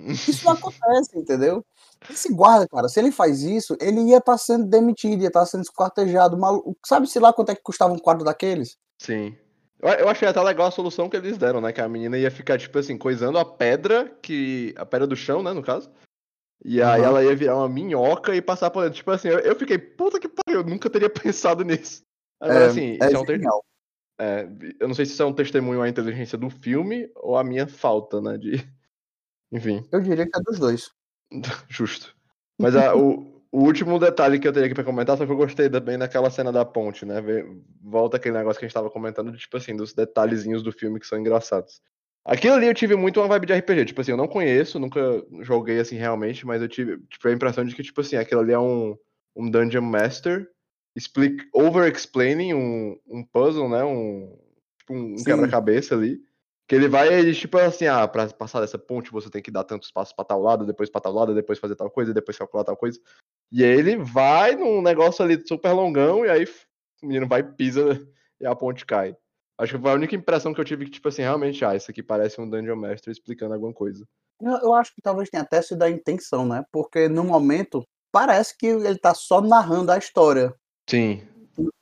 [0.00, 1.64] Isso não acontece, entendeu?
[2.10, 5.40] Esse guarda, cara, se ele faz isso, ele ia estar tá sendo demitido, ia estar
[5.40, 6.38] tá sendo esquartejado.
[6.38, 6.76] Malu...
[6.84, 8.76] Sabe-se lá quanto é que custava um quadro daqueles?
[8.98, 9.36] Sim.
[9.82, 11.72] Eu achei até legal a solução que eles deram, né?
[11.72, 14.74] Que a menina ia ficar, tipo assim, coisando a pedra, que.
[14.76, 15.90] A pedra do chão, né, no caso.
[16.64, 17.06] E aí uhum.
[17.06, 18.96] ela ia virar uma minhoca e passar por dentro.
[18.96, 22.02] Tipo assim, eu, eu fiquei, puta que pariu, eu nunca teria pensado nisso.
[22.40, 23.64] Agora, é, assim, é, isso é um genial.
[24.18, 24.48] É,
[24.80, 27.66] eu não sei se isso é um testemunho à inteligência do filme ou a minha
[27.66, 28.38] falta, né?
[28.38, 28.52] De...
[29.52, 29.86] Enfim.
[29.92, 30.90] Eu diria que é dos dois.
[31.68, 32.16] Justo.
[32.58, 35.36] Mas a, o, o, último detalhe que eu teria aqui pra comentar foi que eu
[35.36, 37.22] gostei também daquela cena da ponte, né?
[37.82, 40.98] Volta aquele negócio que a gente tava comentando, de, tipo assim, dos detalhezinhos do filme
[40.98, 41.82] que são engraçados.
[42.26, 43.84] Aquilo ali eu tive muito uma vibe de RPG.
[43.86, 45.00] Tipo assim, eu não conheço, nunca
[45.42, 48.52] joguei assim realmente, mas eu tive tipo, a impressão de que, tipo assim, aquilo ali
[48.52, 48.98] é um,
[49.36, 50.50] um Dungeon Master
[51.54, 53.84] over-explaining um, um puzzle, né?
[53.84, 54.36] Um,
[54.78, 56.18] tipo, um quebra-cabeça ali.
[56.68, 59.62] Que ele vai, ele, tipo assim, ah, pra passar dessa ponte você tem que dar
[59.62, 62.64] tantos passos pra tal lado, depois pra tal lado, depois fazer tal coisa, depois calcular
[62.64, 62.98] tal coisa.
[63.52, 66.44] E aí ele vai num negócio ali super longão, e aí
[67.00, 68.04] o menino vai, pisa
[68.40, 69.16] e a ponte cai.
[69.58, 71.90] Acho que foi a única impressão que eu tive que, tipo assim, realmente, ah, isso
[71.90, 74.04] aqui parece um Dungeon Master explicando alguma coisa.
[74.40, 76.62] Eu, eu acho que talvez tenha até sido a intenção, né?
[76.70, 77.82] Porque no momento
[78.12, 80.54] parece que ele tá só narrando a história.
[80.88, 81.22] Sim.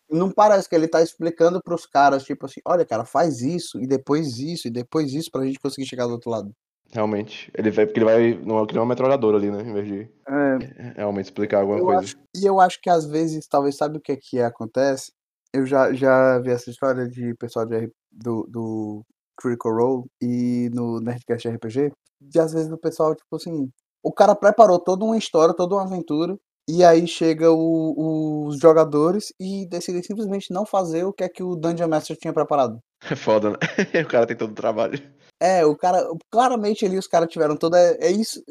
[0.08, 3.80] Não parece que ele tá explicando para os caras, tipo assim, olha, cara, faz isso,
[3.80, 6.52] e depois isso, e depois isso, pra gente conseguir chegar do outro lado.
[6.92, 7.50] Realmente.
[7.56, 9.62] Ele vai, porque ele vai não criar uma metralhadora ali, né?
[9.62, 12.00] Em vez de é, realmente explicar alguma coisa.
[12.00, 15.12] Acho, e eu acho que às vezes, talvez, sabe o que é que acontece?
[15.54, 19.02] Eu já, já vi essa história de pessoal de, do, do
[19.40, 23.70] Critical Role e no Nerdcast RPG, de às vezes o pessoal, tipo assim,
[24.02, 26.36] o cara preparou toda uma história, toda uma aventura,
[26.68, 31.42] e aí chega o, os jogadores e decidem simplesmente não fazer o que é que
[31.42, 32.80] o Dungeon Master tinha preparado.
[33.10, 33.56] É foda, né?
[34.02, 34.98] o cara tem todo o trabalho.
[35.38, 36.02] É, o cara.
[36.30, 37.78] Claramente ali os caras tiveram toda.
[37.78, 38.42] É, é isso.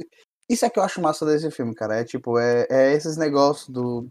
[0.48, 2.00] Isso é que eu acho massa desse filme, cara.
[2.00, 4.08] É tipo, é, é esses negócios do.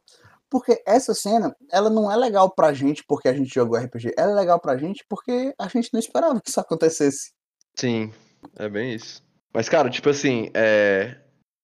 [0.53, 4.13] Porque essa cena, ela não é legal pra gente porque a gente jogou RPG.
[4.19, 7.33] Ela é legal pra gente porque a gente não esperava que isso acontecesse.
[7.75, 8.13] Sim,
[8.57, 9.23] é bem isso.
[9.55, 11.17] Mas, cara, tipo assim, é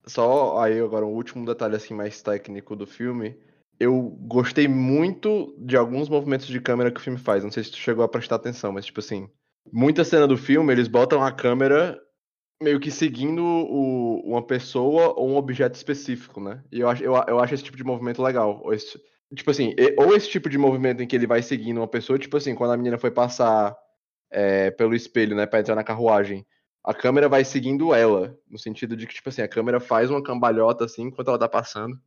[0.06, 3.38] só aí agora um último detalhe assim mais técnico do filme.
[3.78, 7.44] Eu gostei muito de alguns movimentos de câmera que o filme faz.
[7.44, 9.28] Não sei se tu chegou a prestar atenção, mas tipo assim,
[9.70, 12.00] muita cena do filme eles botam a câmera
[12.62, 16.62] meio que seguindo o, uma pessoa ou um objeto específico, né?
[16.72, 18.60] E eu acho, eu, eu acho esse tipo de movimento legal.
[18.64, 19.00] Ou esse,
[19.34, 22.36] tipo assim, ou esse tipo de movimento em que ele vai seguindo uma pessoa, tipo
[22.36, 23.76] assim, quando a menina foi passar
[24.30, 26.46] é, pelo espelho, né, pra entrar na carruagem
[26.88, 30.22] a câmera vai seguindo ela, no sentido de que, tipo assim, a câmera faz uma
[30.22, 32.00] cambalhota, assim, enquanto ela tá passando.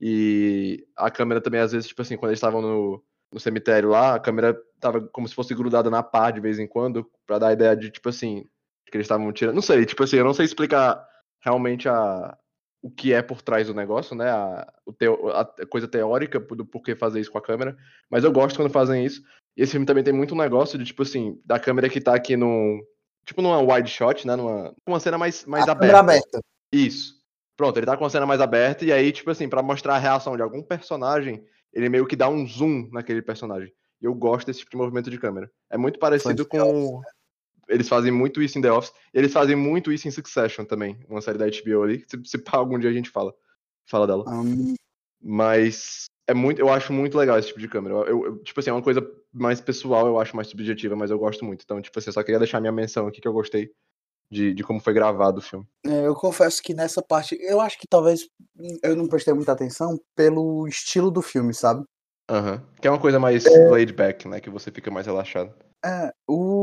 [0.00, 4.14] E a câmera também, às vezes, tipo assim, quando eles estavam no, no cemitério lá,
[4.14, 7.48] a câmera tava como se fosse grudada na pá de vez em quando, para dar
[7.48, 8.48] a ideia de, tipo assim,
[8.90, 9.54] que eles estavam tirando.
[9.54, 11.06] Não sei, tipo assim, eu não sei explicar
[11.40, 12.36] realmente a,
[12.82, 14.30] o que é por trás do negócio, né?
[14.30, 17.76] A, o teo, a coisa teórica do porquê fazer isso com a câmera.
[18.10, 19.22] Mas eu gosto quando fazem isso.
[19.56, 22.36] E esse filme também tem muito negócio de, tipo assim, da câmera que tá aqui
[22.36, 22.80] no,
[23.26, 24.36] tipo numa wide shot, né?
[24.36, 25.98] Numa uma cena mais, mais aberta.
[25.98, 26.40] aberta.
[26.72, 27.16] Isso.
[27.56, 29.98] Pronto, ele tá com a cena mais aberta, e aí, tipo assim, para mostrar a
[29.98, 33.72] reação de algum personagem, ele meio que dá um zoom naquele personagem.
[34.00, 35.50] E eu gosto desse tipo de movimento de câmera.
[35.70, 37.02] É muito parecido com.
[37.68, 38.92] Eles fazem muito isso em The Office.
[39.12, 42.04] E eles fazem muito isso em Succession também, uma série da HBO ali.
[42.06, 43.34] Se, se algum dia a gente fala.
[43.88, 44.24] Fala dela.
[44.28, 44.74] Um...
[45.22, 47.94] Mas é muito, eu acho muito legal esse tipo de câmera.
[47.94, 51.18] Eu, eu, tipo assim, é uma coisa mais pessoal, eu acho mais subjetiva, mas eu
[51.18, 51.62] gosto muito.
[51.62, 53.70] Então, tipo assim, eu só queria deixar minha menção aqui que eu gostei
[54.30, 55.66] de, de como foi gravado o filme.
[55.84, 58.28] É, eu confesso que nessa parte, eu acho que talvez
[58.82, 61.84] eu não prestei muita atenção pelo estilo do filme, sabe?
[62.28, 62.54] Aham.
[62.54, 62.60] Uhum.
[62.80, 63.68] Que é uma coisa mais é...
[63.70, 64.40] laid back, né?
[64.40, 65.54] Que você fica mais relaxado.
[65.84, 66.55] É, o.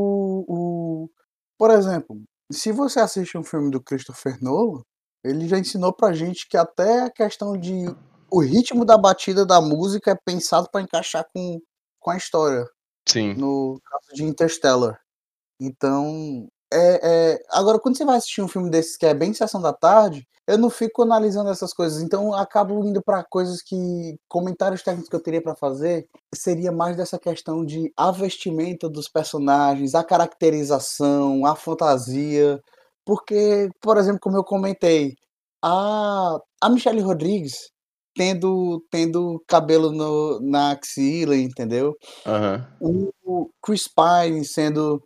[1.58, 4.82] Por exemplo, se você assiste um filme do Christopher Nolan,
[5.24, 7.86] ele já ensinou pra gente que até a questão de.
[8.30, 11.60] O ritmo da batida da música é pensado para encaixar com,
[12.00, 12.66] com a história.
[13.08, 13.34] Sim.
[13.34, 14.98] No caso de Interstellar.
[15.60, 19.60] Então, é, é, agora, quando você vai assistir um filme desses que é bem sessão
[19.60, 22.02] da tarde, eu não fico analisando essas coisas.
[22.02, 24.18] Então, eu acabo indo para coisas que.
[24.28, 29.08] Comentários técnicos que eu teria para fazer seria mais dessa questão de a vestimenta dos
[29.08, 32.60] personagens, a caracterização, a fantasia.
[33.04, 35.14] Porque, por exemplo, como eu comentei,
[35.62, 37.70] a, a Michelle Rodrigues
[38.14, 41.94] tendo, tendo cabelo no, na axila, entendeu?
[42.80, 43.10] Uhum.
[43.20, 45.02] O Chris Pine sendo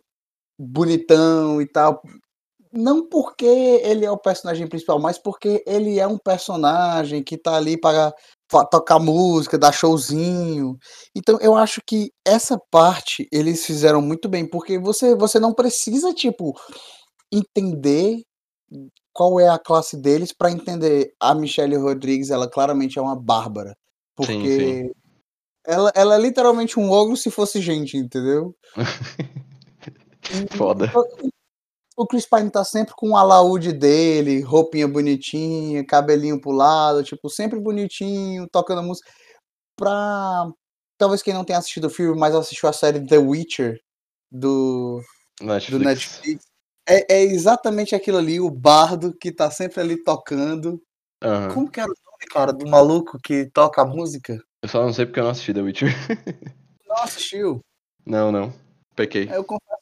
[0.59, 2.01] bonitão e tal.
[2.71, 7.55] Não porque ele é o personagem principal, mas porque ele é um personagem que tá
[7.55, 8.13] ali para
[8.69, 10.77] tocar música, dar showzinho.
[11.15, 16.13] Então eu acho que essa parte eles fizeram muito bem, porque você, você não precisa,
[16.13, 16.53] tipo,
[17.31, 18.21] entender
[19.11, 23.75] qual é a classe deles para entender a Michelle Rodrigues, ela claramente é uma bárbara.
[24.15, 24.91] Porque sim, sim.
[25.65, 28.55] Ela, ela é literalmente um ogro se fosse gente, entendeu?
[30.55, 30.91] Foda.
[31.97, 37.29] O Chris Pine tá sempre com o alaúde dele, roupinha bonitinha, cabelinho pro lado, tipo,
[37.29, 39.11] sempre bonitinho, tocando música.
[39.75, 40.49] Pra.
[40.97, 43.81] Talvez quem não tenha assistido o filme, mas assistiu a série The Witcher
[44.31, 45.01] do
[45.41, 45.79] Netflix.
[45.79, 46.45] Do Netflix.
[46.87, 50.81] É, é, exatamente aquilo ali, o bardo que tá sempre ali tocando.
[51.23, 51.53] Uhum.
[51.53, 54.41] Como que era o nome, cara, do maluco que toca a música?
[54.61, 55.89] Eu só não sei porque eu não assisti The Witcher.
[56.87, 57.59] Não assistiu?
[58.05, 58.51] Não, não.
[58.95, 59.29] Pequei.
[59.31, 59.78] Eu confesso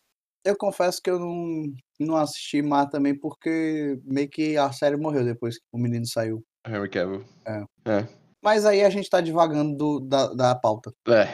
[0.47, 1.63] eu confesso que eu não,
[1.99, 6.41] não assisti mais também, porque meio que a série morreu depois que o menino saiu.
[6.65, 7.25] Henry Cavill.
[7.45, 7.63] É.
[7.85, 8.07] é.
[8.41, 10.93] Mas aí a gente tá divagando do, da, da pauta.
[11.07, 11.27] É.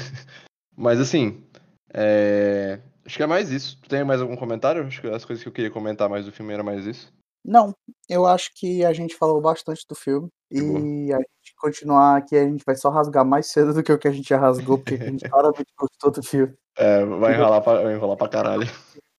[0.74, 1.44] Mas assim,
[1.92, 2.80] é...
[3.04, 3.78] acho que é mais isso.
[3.88, 4.86] Tem mais algum comentário?
[4.86, 7.12] Acho que as coisas que eu queria comentar mais do filme era mais isso.
[7.44, 7.74] Não,
[8.08, 10.28] eu acho que a gente falou bastante do filme.
[10.50, 11.28] E a gente
[11.60, 14.28] continuar aqui, a gente vai só rasgar mais cedo do que o que a gente
[14.28, 16.54] já rasgou, porque a gente claramente gostou do filme.
[16.76, 18.66] É, vai enrolar pra, vai enrolar pra caralho.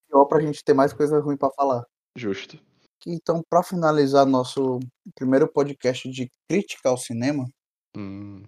[0.10, 1.86] Pior pra gente ter mais coisa ruim pra falar.
[2.18, 2.58] Justo.
[3.06, 4.80] Então, pra finalizar nosso
[5.16, 7.46] primeiro podcast de crítica ao cinema,
[7.96, 8.44] hum.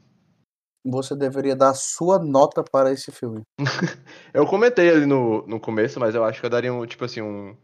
[0.86, 3.42] você deveria dar a sua nota para esse filme.
[4.34, 7.22] eu comentei ali no, no começo, mas eu acho que eu daria um, tipo assim,
[7.22, 7.56] um,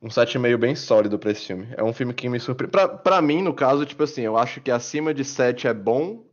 [0.00, 1.68] um 7,5 bem sólido pra esse filme.
[1.76, 2.72] É um filme que me surpreende.
[2.72, 6.24] Pra, pra mim, no caso, tipo assim, eu acho que acima de 7 é bom.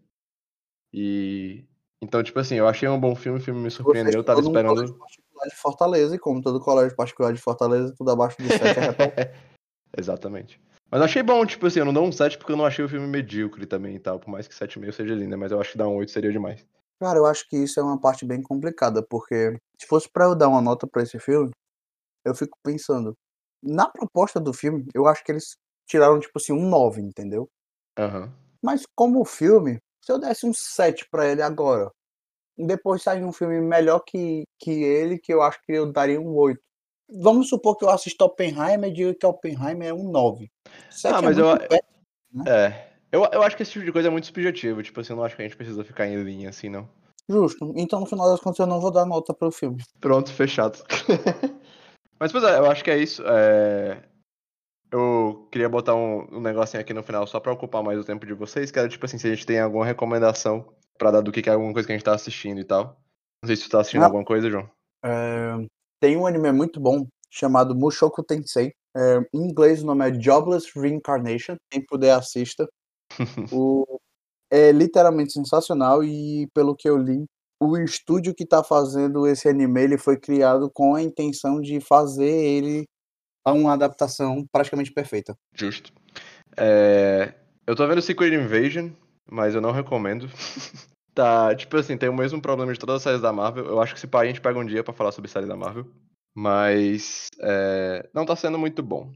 [0.94, 1.66] E
[2.02, 4.84] então, tipo assim, eu achei um bom filme, o filme me surpreendeu, eu tava esperando.
[4.84, 8.80] Um particular de Fortaleza, e como todo colégio particular de Fortaleza, tudo abaixo de 7
[8.80, 9.34] é
[9.98, 10.62] Exatamente.
[10.92, 12.90] Mas achei bom, tipo assim, eu não dou um 7 porque eu não achei o
[12.90, 14.20] filme medíocre também e tal.
[14.20, 16.66] Por mais que 7,5 seja lindo, mas eu acho que dar um 8 seria demais.
[17.00, 20.36] Cara, eu acho que isso é uma parte bem complicada, porque se fosse para eu
[20.36, 21.52] dar uma nota para esse filme,
[22.24, 23.14] eu fico pensando,
[23.62, 27.50] na proposta do filme, eu acho que eles tiraram, tipo assim, um 9, entendeu?
[27.98, 28.32] Uhum.
[28.62, 31.92] Mas como filme, se eu desse um 7 para ele agora,
[32.58, 36.36] depois sai um filme melhor que, que ele, que eu acho que eu daria um
[36.36, 36.60] 8.
[37.22, 40.50] Vamos supor que eu assisto Oppenheimer e diga que Oppenheimer é um 9.
[40.90, 41.58] 7 ah, é mas é eu.
[41.58, 41.86] Perto,
[42.34, 42.44] né?
[42.48, 42.96] É.
[43.12, 44.82] Eu, eu acho que esse tipo de coisa é muito subjetivo.
[44.82, 46.90] Tipo assim, eu não acho que a gente precisa ficar em linha assim, não.
[47.30, 47.74] Justo.
[47.76, 49.84] Então, no final das contas, eu não vou dar nota pro filme.
[50.00, 50.84] Pronto, fechado.
[52.20, 53.24] mas, pois é, eu acho que é isso.
[53.26, 54.04] É...
[54.92, 58.26] Eu queria botar um, um negocinho aqui no final só pra ocupar mais o tempo
[58.26, 61.32] de vocês, que era tipo assim, se a gente tem alguma recomendação pra dar do
[61.32, 62.98] que, que é alguma coisa que a gente tá assistindo e tal.
[63.42, 64.70] Não sei se tu tá assistindo ah, alguma coisa, João.
[65.04, 65.66] É,
[66.00, 68.74] tem um anime muito bom chamado Mushoku Tensei.
[68.96, 71.58] É, em inglês o nome é Jobless Reincarnation.
[71.70, 72.68] Quem puder assista.
[73.52, 74.00] o,
[74.50, 77.26] é literalmente sensacional e pelo que eu li,
[77.60, 82.30] o estúdio que tá fazendo esse anime ele foi criado com a intenção de fazer
[82.30, 82.86] ele
[83.44, 85.38] a uma adaptação praticamente perfeita.
[85.54, 85.94] Justo.
[86.58, 87.34] É,
[87.68, 88.90] eu tô vendo Secret Invasion,
[89.30, 90.28] mas eu não recomendo.
[91.14, 93.66] tá, tipo assim, tem o mesmo problema de todas as séries da Marvel.
[93.66, 95.56] Eu acho que se pá, a gente pega um dia para falar sobre série da
[95.56, 95.86] Marvel.
[96.36, 99.14] Mas é, não tá sendo muito bom.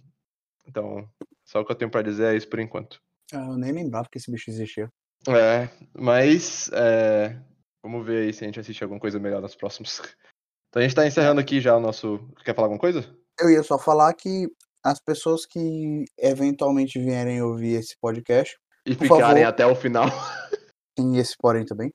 [0.66, 1.10] Então,
[1.44, 3.02] só o que eu tenho para dizer é isso por enquanto.
[3.34, 4.90] Ah, eu nem lembrava que esse bicho existia.
[5.28, 7.36] É, mas é,
[7.84, 10.02] vamos ver aí se a gente assiste alguma coisa melhor nos próximos.
[10.72, 12.20] Então a gente tá encerrando aqui já o nosso.
[12.46, 13.04] Quer falar alguma coisa?
[13.40, 14.48] Eu ia só falar que
[14.84, 18.56] as pessoas que eventualmente vierem ouvir esse podcast,
[18.86, 19.46] E ficarem favor.
[19.46, 20.06] até o final.
[20.96, 21.92] Tem esse porém também.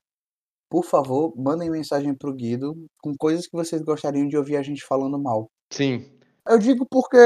[0.69, 4.83] Por favor, mandem mensagem pro Guido com coisas que vocês gostariam de ouvir a gente
[4.83, 5.49] falando mal.
[5.71, 6.11] Sim.
[6.45, 7.17] Eu digo porque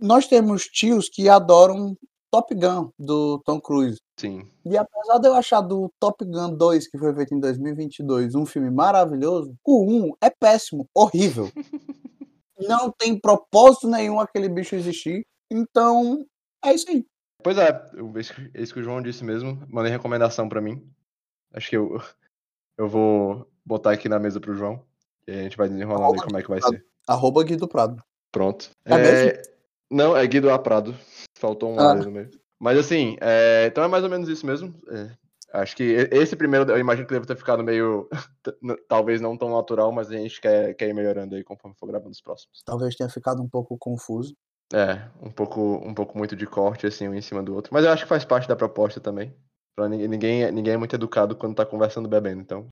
[0.00, 1.96] nós temos tios que adoram
[2.34, 4.00] Top Gun do Tom Cruise.
[4.18, 4.44] Sim.
[4.64, 8.44] E apesar de eu achar do Top Gun 2, que foi feito em 2022, um
[8.44, 11.48] filme maravilhoso, o 1 é péssimo, horrível.
[12.58, 15.24] Não tem propósito nenhum aquele bicho existir.
[15.48, 16.26] Então,
[16.64, 17.06] é isso aí.
[17.40, 17.80] Pois é,
[18.54, 19.64] isso que- o João disse mesmo.
[19.68, 20.84] Mandei recomendação pra mim.
[21.52, 21.90] Acho que eu,
[22.76, 24.84] eu vou botar aqui na mesa pro João.
[25.28, 26.84] E a gente vai desenrolando aí como é que vai ser.
[27.06, 28.02] Arroba Guido Prado.
[28.32, 28.70] Pronto.
[28.84, 29.42] É mesmo?
[29.88, 30.58] Não, é Guido A.
[30.58, 30.96] Prado.
[31.44, 31.92] Faltou um Ah.
[31.92, 32.30] Ali no meio.
[32.58, 34.74] Mas assim, é, então é mais ou menos isso mesmo.
[34.88, 35.10] É,
[35.60, 38.08] acho que esse primeiro, eu imagino que deve ter ficado meio.
[38.88, 42.12] Talvez não tão natural, mas a gente quer, quer ir melhorando aí conforme for gravando
[42.12, 42.62] os próximos.
[42.64, 44.34] Talvez tenha ficado um pouco confuso.
[44.72, 47.72] É, um pouco, um pouco muito de corte, assim, um em cima do outro.
[47.74, 49.36] Mas eu acho que faz parte da proposta também.
[49.76, 52.68] Pra ninguém, ninguém, ninguém é muito educado quando tá conversando bebendo, então.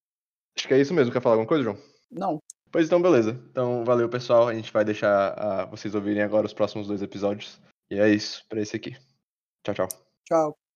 [0.56, 1.12] Acho que é isso mesmo.
[1.12, 1.76] Quer falar alguma coisa, João?
[2.10, 2.38] Não.
[2.70, 3.38] Pois então, beleza.
[3.50, 4.48] Então, valeu, pessoal.
[4.48, 7.60] A gente vai deixar ah, vocês ouvirem agora os próximos dois episódios.
[7.93, 8.97] E é isso pra esse aqui.
[9.62, 9.88] Tchau, tchau.
[10.24, 10.61] Tchau.